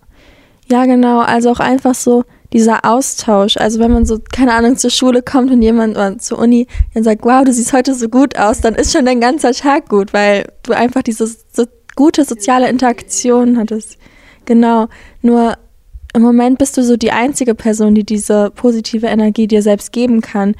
Ja, 0.68 0.86
genau. 0.86 1.20
Also 1.20 1.50
auch 1.50 1.60
einfach 1.60 1.94
so 1.94 2.24
dieser 2.52 2.84
Austausch. 2.84 3.56
Also 3.58 3.78
wenn 3.78 3.92
man 3.92 4.06
so, 4.06 4.18
keine 4.32 4.54
Ahnung, 4.54 4.76
zur 4.76 4.90
Schule 4.90 5.22
kommt 5.22 5.50
und 5.52 5.62
jemand 5.62 5.96
oder 5.96 6.18
zur 6.18 6.38
Uni 6.38 6.66
dann 6.94 7.04
sagt, 7.04 7.24
wow, 7.24 7.44
du 7.44 7.52
siehst 7.52 7.72
heute 7.72 7.94
so 7.94 8.08
gut 8.08 8.38
aus, 8.38 8.62
dann 8.62 8.74
ist 8.74 8.92
schon 8.92 9.04
dein 9.04 9.20
ganzer 9.20 9.52
Tag 9.52 9.88
gut, 9.88 10.12
weil 10.12 10.46
du 10.62 10.72
einfach 10.72 11.02
diese 11.02 11.26
so 11.26 11.66
gute 11.94 12.24
soziale 12.24 12.68
Interaktion 12.68 13.58
hattest. 13.58 13.98
Genau. 14.46 14.88
Nur 15.22 15.56
im 16.14 16.22
Moment 16.22 16.58
bist 16.58 16.76
du 16.78 16.82
so 16.82 16.96
die 16.96 17.12
einzige 17.12 17.54
Person, 17.54 17.94
die 17.94 18.04
diese 18.04 18.50
positive 18.50 19.06
Energie 19.06 19.46
dir 19.46 19.62
selbst 19.62 19.92
geben 19.92 20.22
kann. 20.22 20.54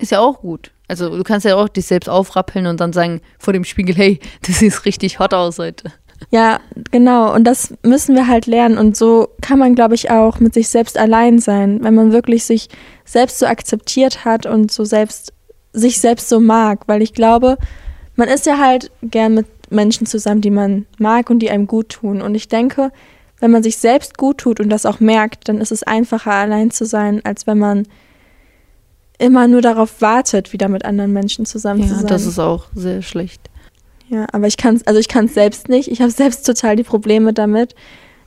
Ist 0.00 0.10
ja 0.10 0.18
auch 0.18 0.40
gut. 0.40 0.72
Also 0.88 1.16
du 1.16 1.22
kannst 1.22 1.46
ja 1.46 1.54
auch 1.54 1.68
dich 1.68 1.86
selbst 1.86 2.08
aufrappeln 2.08 2.66
und 2.66 2.80
dann 2.80 2.92
sagen 2.92 3.20
vor 3.38 3.52
dem 3.52 3.62
Spiegel, 3.62 3.94
hey, 3.94 4.18
du 4.42 4.52
siehst 4.52 4.84
richtig 4.84 5.20
hot 5.20 5.32
aus 5.32 5.58
heute. 5.58 5.92
Ja, 6.30 6.60
genau. 6.90 7.32
Und 7.32 7.44
das 7.44 7.72
müssen 7.82 8.14
wir 8.14 8.26
halt 8.26 8.46
lernen. 8.46 8.76
Und 8.76 8.96
so 8.96 9.28
kann 9.40 9.58
man, 9.58 9.74
glaube 9.74 9.94
ich, 9.94 10.10
auch 10.10 10.40
mit 10.40 10.54
sich 10.54 10.68
selbst 10.68 10.98
allein 10.98 11.38
sein, 11.38 11.82
wenn 11.82 11.94
man 11.94 12.12
wirklich 12.12 12.44
sich 12.44 12.68
selbst 13.04 13.38
so 13.38 13.46
akzeptiert 13.46 14.24
hat 14.24 14.44
und 14.44 14.70
so 14.70 14.84
selbst 14.84 15.32
sich 15.72 16.00
selbst 16.00 16.28
so 16.28 16.40
mag. 16.40 16.88
Weil 16.88 17.00
ich 17.00 17.14
glaube, 17.14 17.56
man 18.16 18.28
ist 18.28 18.46
ja 18.46 18.58
halt 18.58 18.90
gern 19.02 19.34
mit 19.34 19.46
Menschen 19.70 20.06
zusammen, 20.06 20.40
die 20.40 20.50
man 20.50 20.86
mag 20.98 21.30
und 21.30 21.38
die 21.40 21.50
einem 21.50 21.66
gut 21.66 21.88
tun. 21.88 22.20
Und 22.20 22.34
ich 22.34 22.48
denke, 22.48 22.92
wenn 23.38 23.50
man 23.50 23.62
sich 23.62 23.78
selbst 23.78 24.18
gut 24.18 24.38
tut 24.38 24.60
und 24.60 24.68
das 24.68 24.84
auch 24.84 25.00
merkt, 25.00 25.48
dann 25.48 25.60
ist 25.60 25.72
es 25.72 25.82
einfacher, 25.82 26.32
allein 26.32 26.70
zu 26.70 26.84
sein, 26.84 27.20
als 27.24 27.46
wenn 27.46 27.58
man 27.58 27.86
immer 29.18 29.48
nur 29.48 29.62
darauf 29.62 30.00
wartet, 30.00 30.52
wieder 30.52 30.68
mit 30.68 30.84
anderen 30.84 31.12
Menschen 31.12 31.46
zusammen 31.46 31.82
ja, 31.82 31.88
zu 31.88 31.94
sein. 31.94 32.06
Das 32.06 32.26
ist 32.26 32.38
auch 32.38 32.66
sehr 32.74 33.02
schlecht. 33.02 33.50
Ja, 34.08 34.26
aber 34.32 34.46
ich 34.46 34.56
kann 34.56 34.76
es, 34.76 34.86
also 34.86 34.98
ich 34.98 35.08
kann 35.08 35.26
es 35.26 35.34
selbst 35.34 35.68
nicht. 35.68 35.88
Ich 35.88 36.00
habe 36.00 36.10
selbst 36.10 36.44
total 36.44 36.76
die 36.76 36.82
Probleme 36.82 37.32
damit. 37.32 37.74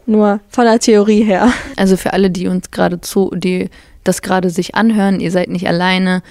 nur 0.06 0.40
von 0.50 0.66
der 0.66 0.80
Theorie 0.80 1.24
her. 1.24 1.52
Also 1.76 1.98
für 1.98 2.14
alle, 2.14 2.30
die 2.30 2.48
uns 2.48 2.72
gerade 2.72 3.02
zu, 3.02 3.32
die 3.36 3.70
das 4.04 4.22
gerade 4.22 4.50
sich 4.50 4.76
anhören, 4.76 5.20
ihr 5.20 5.32
seid 5.32 5.50
nicht 5.50 5.68
alleine. 5.68 6.22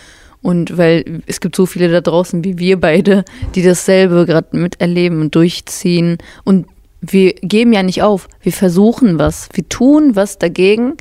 Und 0.42 0.76
weil 0.76 1.22
es 1.26 1.40
gibt 1.40 1.54
so 1.54 1.66
viele 1.66 1.88
da 1.88 2.00
draußen 2.00 2.44
wie 2.44 2.58
wir 2.58 2.80
beide, 2.80 3.24
die 3.54 3.62
dasselbe 3.62 4.26
gerade 4.26 4.56
miterleben 4.56 5.20
und 5.20 5.34
durchziehen. 5.34 6.18
Und 6.44 6.66
wir 7.00 7.32
geben 7.34 7.72
ja 7.72 7.82
nicht 7.82 8.02
auf. 8.02 8.28
Wir 8.42 8.52
versuchen 8.52 9.18
was. 9.18 9.48
Wir 9.52 9.68
tun 9.68 10.16
was 10.16 10.38
dagegen. 10.38 10.94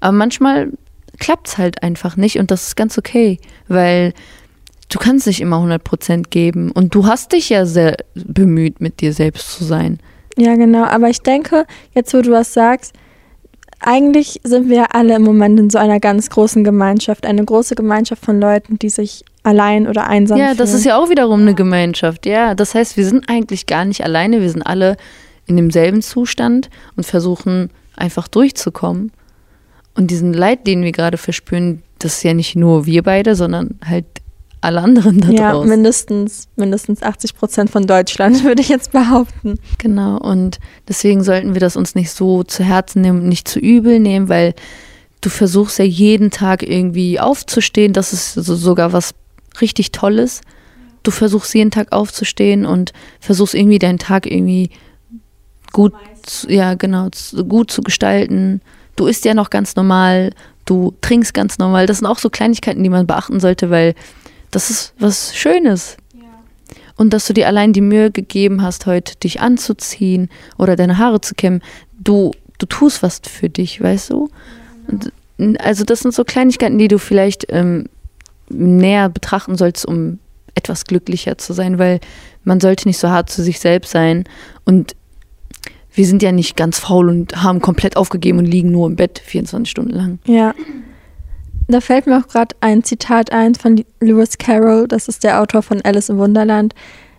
Aber 0.00 0.12
manchmal 0.12 0.72
klappt 1.18 1.48
es 1.48 1.58
halt 1.58 1.82
einfach 1.82 2.16
nicht 2.16 2.38
und 2.38 2.50
das 2.50 2.68
ist 2.68 2.76
ganz 2.76 2.96
okay, 2.96 3.38
weil 3.66 4.14
du 4.88 4.98
kannst 4.98 5.26
nicht 5.26 5.40
immer 5.40 5.56
100% 5.56 6.28
geben 6.30 6.70
und 6.70 6.94
du 6.94 7.06
hast 7.06 7.32
dich 7.32 7.48
ja 7.48 7.66
sehr 7.66 7.96
bemüht, 8.14 8.80
mit 8.80 9.00
dir 9.00 9.12
selbst 9.12 9.52
zu 9.52 9.64
sein. 9.64 9.98
Ja, 10.36 10.54
genau. 10.54 10.84
Aber 10.84 11.08
ich 11.08 11.20
denke, 11.20 11.66
jetzt 11.94 12.14
wo 12.14 12.22
du 12.22 12.30
was 12.30 12.52
sagst, 12.54 12.94
eigentlich 13.80 14.40
sind 14.44 14.68
wir 14.68 14.94
alle 14.94 15.16
im 15.16 15.22
Moment 15.22 15.58
in 15.60 15.70
so 15.70 15.78
einer 15.78 16.00
ganz 16.00 16.30
großen 16.30 16.64
Gemeinschaft, 16.64 17.26
eine 17.26 17.44
große 17.44 17.74
Gemeinschaft 17.74 18.24
von 18.24 18.40
Leuten, 18.40 18.78
die 18.78 18.88
sich 18.88 19.24
allein 19.42 19.86
oder 19.86 20.06
einsam 20.06 20.38
Ja, 20.38 20.46
fühlen. 20.46 20.58
das 20.58 20.74
ist 20.74 20.84
ja 20.84 20.96
auch 20.98 21.10
wiederum 21.10 21.40
eine 21.42 21.54
Gemeinschaft. 21.54 22.26
Ja, 22.26 22.54
das 22.54 22.74
heißt, 22.74 22.96
wir 22.96 23.04
sind 23.06 23.28
eigentlich 23.28 23.66
gar 23.66 23.84
nicht 23.84 24.02
alleine, 24.04 24.40
wir 24.40 24.50
sind 24.50 24.62
alle 24.62 24.96
in 25.46 25.56
demselben 25.56 26.02
Zustand 26.02 26.68
und 26.96 27.04
versuchen 27.04 27.70
einfach 27.96 28.28
durchzukommen. 28.28 29.12
Und 29.96 30.10
diesen 30.10 30.32
Leid, 30.32 30.66
den 30.66 30.82
wir 30.82 30.92
gerade 30.92 31.16
verspüren, 31.16 31.82
das 31.98 32.18
ist 32.18 32.22
ja 32.22 32.34
nicht 32.34 32.54
nur 32.56 32.86
wir 32.86 33.02
beide, 33.02 33.34
sondern 33.34 33.78
halt 33.84 34.06
alle 34.60 34.82
anderen 34.82 35.20
da 35.20 35.28
ja, 35.28 35.52
draußen. 35.52 35.68
mindestens, 35.68 36.48
mindestens 36.56 37.02
80 37.02 37.36
Prozent 37.36 37.70
von 37.70 37.86
Deutschland, 37.86 38.44
würde 38.44 38.62
ich 38.62 38.68
jetzt 38.68 38.92
behaupten. 38.92 39.58
Genau, 39.78 40.18
und 40.18 40.58
deswegen 40.88 41.22
sollten 41.22 41.54
wir 41.54 41.60
das 41.60 41.76
uns 41.76 41.94
nicht 41.94 42.10
so 42.10 42.42
zu 42.42 42.64
Herzen 42.64 43.02
nehmen, 43.02 43.28
nicht 43.28 43.48
zu 43.48 43.58
übel 43.58 44.00
nehmen, 44.00 44.28
weil 44.28 44.54
du 45.20 45.30
versuchst 45.30 45.78
ja 45.78 45.84
jeden 45.84 46.30
Tag 46.30 46.62
irgendwie 46.62 47.20
aufzustehen. 47.20 47.92
Das 47.92 48.12
ist 48.12 48.34
so 48.34 48.54
sogar 48.54 48.92
was 48.92 49.14
richtig 49.60 49.92
Tolles. 49.92 50.40
Du 51.02 51.10
versuchst 51.10 51.54
jeden 51.54 51.70
Tag 51.70 51.92
aufzustehen 51.92 52.66
und 52.66 52.92
versuchst 53.20 53.54
irgendwie 53.54 53.78
deinen 53.78 53.98
Tag 53.98 54.26
irgendwie 54.26 54.70
gut, 55.72 55.92
zu, 56.22 56.50
ja 56.50 56.74
genau, 56.74 57.08
zu, 57.10 57.44
gut 57.44 57.70
zu 57.70 57.82
gestalten. 57.82 58.60
Du 58.96 59.06
isst 59.06 59.24
ja 59.24 59.34
noch 59.34 59.50
ganz 59.50 59.76
normal, 59.76 60.32
du 60.64 60.94
trinkst 61.00 61.34
ganz 61.34 61.58
normal. 61.58 61.86
Das 61.86 61.98
sind 61.98 62.06
auch 62.06 62.18
so 62.18 62.30
Kleinigkeiten, 62.30 62.82
die 62.82 62.88
man 62.88 63.06
beachten 63.06 63.40
sollte, 63.40 63.70
weil 63.70 63.94
das 64.50 64.70
ist 64.70 64.94
was 64.98 65.36
Schönes. 65.36 65.96
Und 66.96 67.12
dass 67.12 67.26
du 67.26 67.32
dir 67.32 67.46
allein 67.46 67.72
die 67.72 67.80
Mühe 67.80 68.10
gegeben 68.10 68.60
hast, 68.60 68.86
heute 68.86 69.16
dich 69.16 69.40
anzuziehen 69.40 70.28
oder 70.58 70.74
deine 70.74 70.98
Haare 70.98 71.20
zu 71.20 71.36
kämmen. 71.36 71.62
Du, 71.96 72.32
du 72.58 72.66
tust 72.66 73.04
was 73.04 73.20
für 73.24 73.48
dich, 73.48 73.80
weißt 73.80 74.10
du? 74.10 74.28
Und, 74.88 75.12
also 75.60 75.84
das 75.84 76.00
sind 76.00 76.12
so 76.12 76.24
Kleinigkeiten, 76.24 76.76
die 76.76 76.88
du 76.88 76.98
vielleicht 76.98 77.46
ähm, 77.50 77.88
näher 78.48 79.08
betrachten 79.08 79.56
sollst, 79.56 79.86
um 79.86 80.18
etwas 80.56 80.84
glücklicher 80.84 81.38
zu 81.38 81.52
sein, 81.52 81.78
weil 81.78 82.00
man 82.42 82.58
sollte 82.60 82.88
nicht 82.88 82.98
so 82.98 83.10
hart 83.10 83.30
zu 83.30 83.44
sich 83.44 83.60
selbst 83.60 83.92
sein. 83.92 84.24
Und 84.64 84.96
wir 85.92 86.04
sind 86.04 86.22
ja 86.22 86.32
nicht 86.32 86.56
ganz 86.56 86.80
faul 86.80 87.08
und 87.08 87.42
haben 87.42 87.60
komplett 87.60 87.96
aufgegeben 87.96 88.38
und 88.38 88.46
liegen 88.46 88.72
nur 88.72 88.88
im 88.88 88.96
Bett 88.96 89.22
24 89.24 89.70
Stunden 89.70 89.92
lang. 89.92 90.18
Ja. 90.26 90.54
Da 91.70 91.82
fällt 91.82 92.06
mir 92.06 92.16
auch 92.16 92.28
gerade 92.28 92.56
ein 92.60 92.82
Zitat 92.82 93.30
ein 93.30 93.54
von 93.54 93.84
Lewis 94.00 94.38
Carroll, 94.38 94.88
das 94.88 95.06
ist 95.06 95.22
der 95.22 95.38
Autor 95.40 95.62
von 95.62 95.82
Alice 95.82 96.08
im 96.08 96.16
Wunderland. 96.16 96.74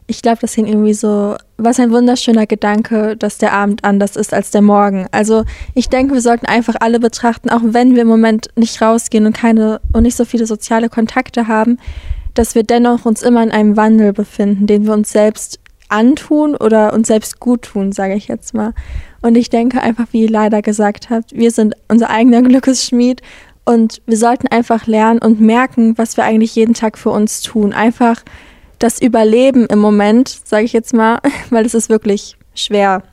Ich 0.08 0.24
glaube, 0.24 0.40
das 0.42 0.56
hing 0.56 0.66
irgendwie 0.66 0.96
so, 0.96 1.36
was 1.58 1.80
ein 1.80 1.92
wunderschöner 1.92 2.48
Gedanke, 2.48 3.16
dass 3.16 3.38
der 3.38 3.54
Abend 3.54 3.84
anders 3.84 4.16
ist 4.16 4.34
als 4.34 4.50
der 4.50 4.64
Morgen. 4.64 5.06
Also 5.12 5.44
ich 5.76 5.88
denke, 5.88 6.16
wir 6.16 6.22
sollten 6.22 6.48
einfach 6.48 6.74
alle 6.80 7.00
betrachten, 7.00 7.52
auch 7.52 7.62
wenn 7.64 7.94
wir 7.94 8.02
im 8.02 8.08
Moment 8.08 8.48
nicht 8.56 8.82
rausgehen 8.82 9.28
und 9.28 9.34
keine 9.38 9.82
und 9.94 10.02
nicht 10.02 10.18
so 10.18 10.26
viele 10.26 10.48
soziale 10.48 10.90
Kontakte 10.90 11.48
haben, 11.48 11.78
dass 12.34 12.56
wir 12.56 12.64
dennoch 12.64 13.06
uns 13.06 13.22
immer 13.22 13.44
in 13.44 13.52
einem 13.52 13.78
Wandel 13.78 14.14
befinden, 14.14 14.66
den 14.66 14.88
wir 14.88 14.94
uns 14.94 15.12
selbst 15.12 15.60
antun 15.90 16.56
oder 16.56 16.94
uns 16.94 17.08
selbst 17.08 17.40
gut 17.40 17.64
tun, 17.64 17.92
sage 17.92 18.16
ich 18.16 18.28
jetzt 18.28 18.56
mal. 18.56 18.74
Und 19.22 19.36
ich 19.36 19.50
denke 19.50 19.82
einfach, 19.82 20.08
wie 20.12 20.24
ihr 20.24 20.30
leider 20.30 20.62
gesagt 20.62 21.10
habt, 21.10 21.34
wir 21.34 21.52
sind 21.52 21.76
unser 21.88 22.10
eigener 22.10 22.42
Glückesschmied 22.42 23.22
und 23.66 24.02
wir 24.06 24.18
sollten 24.18 24.48
einfach 24.48 24.88
lernen 24.88 25.20
und 25.20 25.40
merken, 25.40 25.98
was 25.98 26.18
wir 26.18 26.24
eigentlich 26.24 26.56
jeden 26.56 26.74
Tag 26.74 26.98
für 26.98 27.10
uns 27.12 27.42
tun. 27.42 27.74
Einfach 27.74 28.24
das 28.80 29.02
Überleben 29.02 29.66
im 29.68 29.80
Moment, 29.80 30.40
sage 30.46 30.66
ich 30.66 30.74
jetzt 30.74 30.94
mal, 30.94 31.20
weil 31.50 31.66
es 31.66 31.74
ist 31.74 31.90
wirklich 31.90 32.36
schwer, 32.56 33.04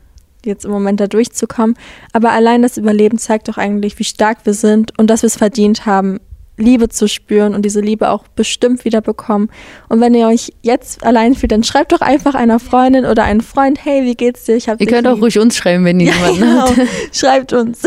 jetzt 0.45 0.65
im 0.65 0.71
Moment 0.71 1.01
da 1.01 1.07
durchzukommen. 1.09 1.77
Aber 2.13 2.31
allein 2.31 2.63
das 2.63 2.77
Überleben 2.79 3.19
zeigt 3.19 3.49
doch 3.49 3.59
eigentlich, 3.59 3.99
wie 3.99 4.05
stark 4.05 4.39
wir 4.45 4.55
sind 4.55 4.97
und 4.99 5.09
dass 5.11 5.23
wir 5.23 5.27
es 5.27 5.37
verdient 5.37 5.87
haben, 5.87 6.21
Liebe 6.59 6.89
zu 6.89 7.07
spüren 7.07 7.55
und 7.55 7.63
diese 7.67 7.81
Liebe 7.81 8.09
auch 8.09 8.27
bestimmt 8.29 8.87
wieder 8.87 9.03
bekommen. 9.03 9.51
Und 9.91 10.01
wenn 10.01 10.15
ihr 10.15 10.27
euch 10.27 10.53
jetzt 10.63 11.05
allein 11.05 11.35
fühlt, 11.35 11.53
dann 11.53 11.65
schreibt 11.65 11.93
doch 11.93 12.01
einfach 12.01 12.35
einer 12.35 12.59
Freundin 12.61 13.05
oder 13.05 13.25
einem 13.25 13.41
Freund, 13.41 13.85
hey, 13.85 14.05
wie 14.05 14.15
geht's 14.15 14.45
dir? 14.45 14.57
Ich 14.57 14.69
hab 14.69 14.81
Ihr 14.81 14.87
könnt 14.87 15.07
auch 15.07 15.15
lieb. 15.15 15.23
ruhig 15.25 15.39
uns 15.39 15.55
schreiben, 15.57 15.85
wenn 15.85 16.01
ihr 16.01 16.07
Ja, 16.13 16.15
jemanden 16.15 16.41
genau. 16.41 16.61
habt. 16.69 16.81
Schreibt 17.15 17.53
uns. 17.53 17.83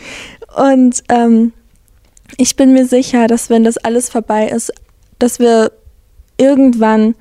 Und 0.56 1.02
ähm, 1.10 1.52
ich 2.36 2.56
bin 2.56 2.72
mir 2.72 2.86
sicher, 2.86 3.26
dass 3.26 3.50
wenn 3.50 3.64
das 3.64 3.78
alles 3.78 4.08
vorbei 4.08 4.48
ist, 4.48 4.72
dass 5.18 5.38
wir 5.38 5.72
irgendwann 6.36 7.14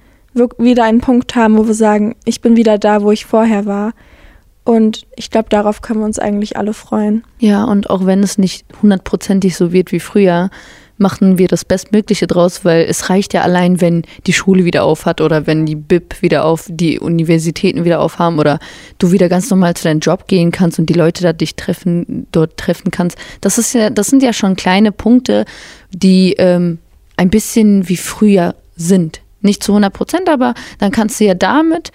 wieder 0.58 0.84
einen 0.84 1.02
Punkt 1.02 1.36
haben, 1.36 1.58
wo 1.58 1.66
wir 1.68 1.74
sagen, 1.74 2.16
ich 2.26 2.42
bin 2.42 2.56
wieder 2.56 2.78
da, 2.78 3.02
wo 3.02 3.12
ich 3.12 3.26
vorher 3.26 3.66
war. 3.66 3.94
Und 4.64 5.08
ich 5.16 5.32
glaube, 5.32 5.50
darauf 5.50 5.82
können 5.82 6.02
wir 6.02 6.06
uns 6.06 6.20
eigentlich 6.20 6.58
alle 6.58 6.74
freuen. 6.74 7.24
Ja, 7.40 7.64
und 7.64 7.90
auch 7.90 8.06
wenn 8.06 8.22
es 8.22 8.38
nicht 8.38 8.66
hundertprozentig 8.82 9.56
so 9.56 9.72
wird 9.72 9.92
wie 9.92 10.02
früher, 10.02 10.50
machen 10.98 11.38
wir 11.38 11.48
das 11.48 11.66
Bestmögliche 11.66 12.28
draus, 12.28 12.66
weil 12.66 12.86
es 12.86 13.10
reicht 13.10 13.34
ja 13.34 13.42
allein, 13.42 13.82
wenn 13.82 14.04
die 14.26 14.34
Schule 14.34 14.66
wieder 14.66 14.84
auf 14.84 15.06
hat 15.06 15.22
oder 15.22 15.48
wenn 15.48 15.66
die 15.66 15.76
BIP 15.76 16.22
wieder 16.22 16.46
auf, 16.46 16.66
die 16.68 17.00
Universitäten 17.00 17.86
wieder 17.86 18.00
aufhaben 18.00 18.40
oder 18.40 18.60
du 18.98 19.12
wieder 19.12 19.30
ganz 19.30 19.50
normal 19.50 19.76
zu 19.76 19.84
deinem 19.84 20.00
Job 20.00 20.28
gehen 20.28 20.52
kannst 20.52 20.80
und 20.80 20.88
die 20.88 20.94
Leute 20.94 21.24
da 21.24 21.34
dich 21.34 21.56
treffen, 21.56 22.28
dort 22.32 22.58
treffen 22.58 22.92
kannst. 22.92 23.18
Das 23.42 23.58
ist 23.58 23.74
ja, 23.74 23.90
das 23.90 24.08
sind 24.08 24.24
ja 24.24 24.34
schon 24.34 24.56
kleine 24.56 24.92
Punkte, 24.92 25.46
die 25.92 26.34
ähm, 26.34 26.80
ein 27.16 27.30
bisschen 27.30 27.88
wie 27.90 27.98
früher 27.98 28.56
sind. 28.76 29.22
Nicht 29.42 29.64
zu 29.64 29.72
100 29.72 29.94
Prozent, 29.94 30.30
aber 30.30 30.54
dann 30.80 30.92
kannst 30.92 31.20
du 31.20 31.26
ja 31.26 31.34
damit 31.34 31.92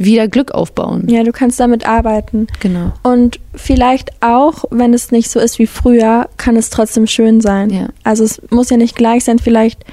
wieder 0.00 0.28
Glück 0.28 0.52
aufbauen. 0.52 1.06
Ja, 1.08 1.22
du 1.22 1.30
kannst 1.30 1.60
damit 1.60 1.86
arbeiten. 1.86 2.46
Genau. 2.60 2.92
Und 3.02 3.38
vielleicht 3.54 4.10
auch, 4.22 4.64
wenn 4.70 4.94
es 4.94 5.12
nicht 5.12 5.30
so 5.30 5.38
ist 5.38 5.58
wie 5.58 5.66
früher, 5.66 6.28
kann 6.38 6.56
es 6.56 6.70
trotzdem 6.70 7.06
schön 7.06 7.40
sein. 7.40 7.70
Ja. 7.70 7.88
Also 8.02 8.24
es 8.24 8.40
muss 8.50 8.70
ja 8.70 8.78
nicht 8.78 8.96
gleich 8.96 9.24
sein, 9.24 9.38
vielleicht 9.38 9.84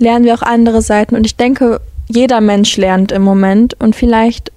lernen 0.00 0.24
wir 0.24 0.34
auch 0.34 0.42
andere 0.42 0.82
Seiten. 0.82 1.14
Und 1.14 1.26
ich 1.26 1.36
denke, 1.36 1.80
jeder 2.08 2.40
Mensch 2.40 2.76
lernt 2.76 3.12
im 3.12 3.22
Moment. 3.22 3.74
Und 3.78 3.94
vielleicht 3.94 4.50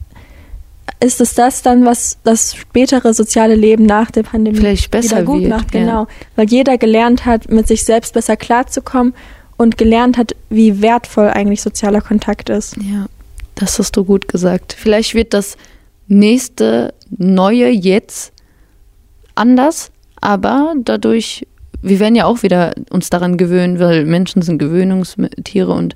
ist 0.99 1.21
es 1.21 1.35
das 1.35 1.61
dann, 1.61 1.85
was 1.85 2.17
das 2.23 2.55
spätere 2.55 3.13
soziale 3.13 3.53
Leben 3.53 3.85
nach 3.85 4.09
der 4.09 4.23
Pandemie 4.23 4.57
Vielleicht 4.57 4.89
besser 4.89 5.17
wieder 5.17 5.23
gut 5.23 5.41
wird, 5.41 5.49
macht. 5.51 5.73
ja. 5.75 5.81
Genau. 5.81 6.07
Weil 6.35 6.49
jeder 6.49 6.79
gelernt 6.79 7.25
hat, 7.25 7.49
mit 7.51 7.67
sich 7.67 7.85
selbst 7.85 8.15
besser 8.15 8.37
klarzukommen 8.37 9.13
und 9.55 9.77
gelernt 9.77 10.17
hat, 10.17 10.35
wie 10.49 10.81
wertvoll 10.81 11.27
eigentlich 11.27 11.61
sozialer 11.61 12.01
Kontakt 12.01 12.49
ist. 12.49 12.75
Ja, 12.77 13.05
das 13.55 13.79
hast 13.79 13.95
du 13.97 14.03
gut 14.03 14.27
gesagt. 14.27 14.75
Vielleicht 14.77 15.15
wird 15.15 15.33
das 15.33 15.57
nächste 16.07 16.93
neue 17.17 17.69
jetzt 17.69 18.31
anders, 19.35 19.91
aber 20.21 20.73
dadurch, 20.83 21.47
wir 21.81 21.99
werden 21.99 22.15
ja 22.15 22.25
auch 22.25 22.43
wieder 22.43 22.73
uns 22.89 23.09
daran 23.09 23.37
gewöhnen, 23.37 23.79
weil 23.79 24.05
Menschen 24.05 24.41
sind 24.41 24.59
Gewöhnungstiere 24.59 25.71
und 25.71 25.93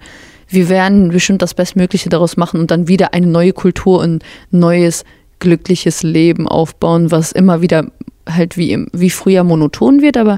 wir 0.47 0.67
werden 0.69 1.09
bestimmt 1.09 1.41
das 1.41 1.53
Bestmögliche 1.53 2.09
daraus 2.09 2.35
machen 2.37 2.59
und 2.59 2.71
dann 2.71 2.87
wieder 2.87 3.13
eine 3.13 3.27
neue 3.27 3.53
Kultur 3.53 3.99
und 3.99 4.23
neues 4.51 5.03
glückliches 5.39 6.01
Leben 6.03 6.47
aufbauen, 6.47 7.11
was 7.11 7.31
immer 7.31 7.61
wieder 7.61 7.91
halt 8.27 8.57
wie, 8.57 8.71
im- 8.71 8.87
wie 8.93 9.09
früher 9.09 9.43
monoton 9.43 10.01
wird, 10.01 10.17
aber 10.17 10.37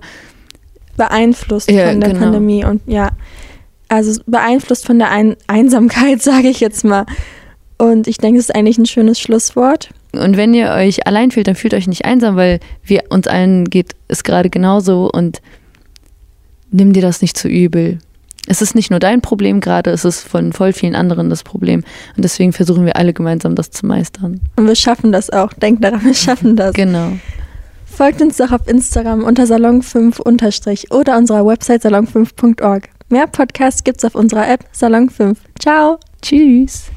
beeinflusst 0.98 1.72
Ja, 1.72 1.90
von 1.90 2.00
der 2.02 2.10
genau. 2.10 2.22
Pandemie 2.24 2.64
und 2.66 2.82
ja, 2.86 3.10
also 3.92 4.22
beeinflusst 4.26 4.86
von 4.86 4.98
der 4.98 5.12
Ein 5.12 5.36
Einsamkeit, 5.48 6.22
sage 6.22 6.48
ich 6.48 6.60
jetzt 6.60 6.84
mal. 6.84 7.06
Und 7.78 8.08
ich 8.08 8.18
denke, 8.18 8.40
es 8.40 8.50
ist 8.50 8.56
eigentlich 8.56 8.78
ein 8.78 8.86
schönes 8.86 9.20
Schlusswort. 9.20 9.90
Und 10.14 10.38
wenn 10.38 10.54
ihr 10.54 10.70
euch 10.72 11.08
allein 11.08 11.32
fühlt, 11.32 11.48
dann 11.48 11.56
fühlt 11.56 11.74
euch 11.74 11.88
nicht 11.88 12.06
einsam, 12.06 12.36
weil 12.36 12.60
wir 12.84 13.04
uns 13.10 13.28
allen 13.28 13.66
geht 13.70 13.96
es 14.08 14.24
gerade 14.24 14.50
genauso 14.50 15.10
und 15.12 15.42
nimm 16.70 16.94
dir 16.94 17.02
das 17.02 17.22
nicht 17.22 17.38
zu 17.38 17.48
übel. 17.48 18.00
Es 18.48 18.62
ist 18.62 18.76
nicht 18.76 18.92
nur 18.92 19.00
dein 19.00 19.22
Problem 19.22 19.62
gerade, 19.62 19.92
es 19.92 20.04
ist 20.04 20.22
von 20.22 20.52
voll 20.52 20.74
vielen 20.74 20.96
anderen 20.96 21.30
das 21.30 21.44
Problem. 21.44 21.84
Und 22.16 22.24
deswegen 22.24 22.54
versuchen 22.54 22.86
wir 22.86 22.98
alle 22.98 23.14
gemeinsam 23.14 23.56
das 23.56 23.72
zu 23.72 23.86
meistern. 23.86 24.42
Und 24.56 24.68
wir 24.68 24.76
schaffen 24.76 25.12
das 25.12 25.30
auch. 25.30 25.54
Denkt 25.54 25.84
daran, 25.84 26.04
wir 26.04 26.14
schaffen 26.14 26.56
das. 26.56 26.74
Genau. 26.74 27.14
Folgt 27.86 28.22
uns 28.22 28.38
doch 28.38 28.52
auf 28.52 28.68
Instagram 28.68 29.24
unter 29.24 29.44
salon5 29.44 30.20
unterstrich 30.22 30.92
oder 30.92 31.18
unserer 31.18 31.46
Website 31.46 31.84
salon5.org. 31.86 32.90
Mehr 33.12 33.28
Podcasts 33.28 33.84
gibt's 33.84 34.06
auf 34.06 34.16
unserer 34.16 34.48
App 34.48 34.66
Salon5. 34.74 35.36
Ciao! 35.60 36.00
Tschüss. 36.22 36.90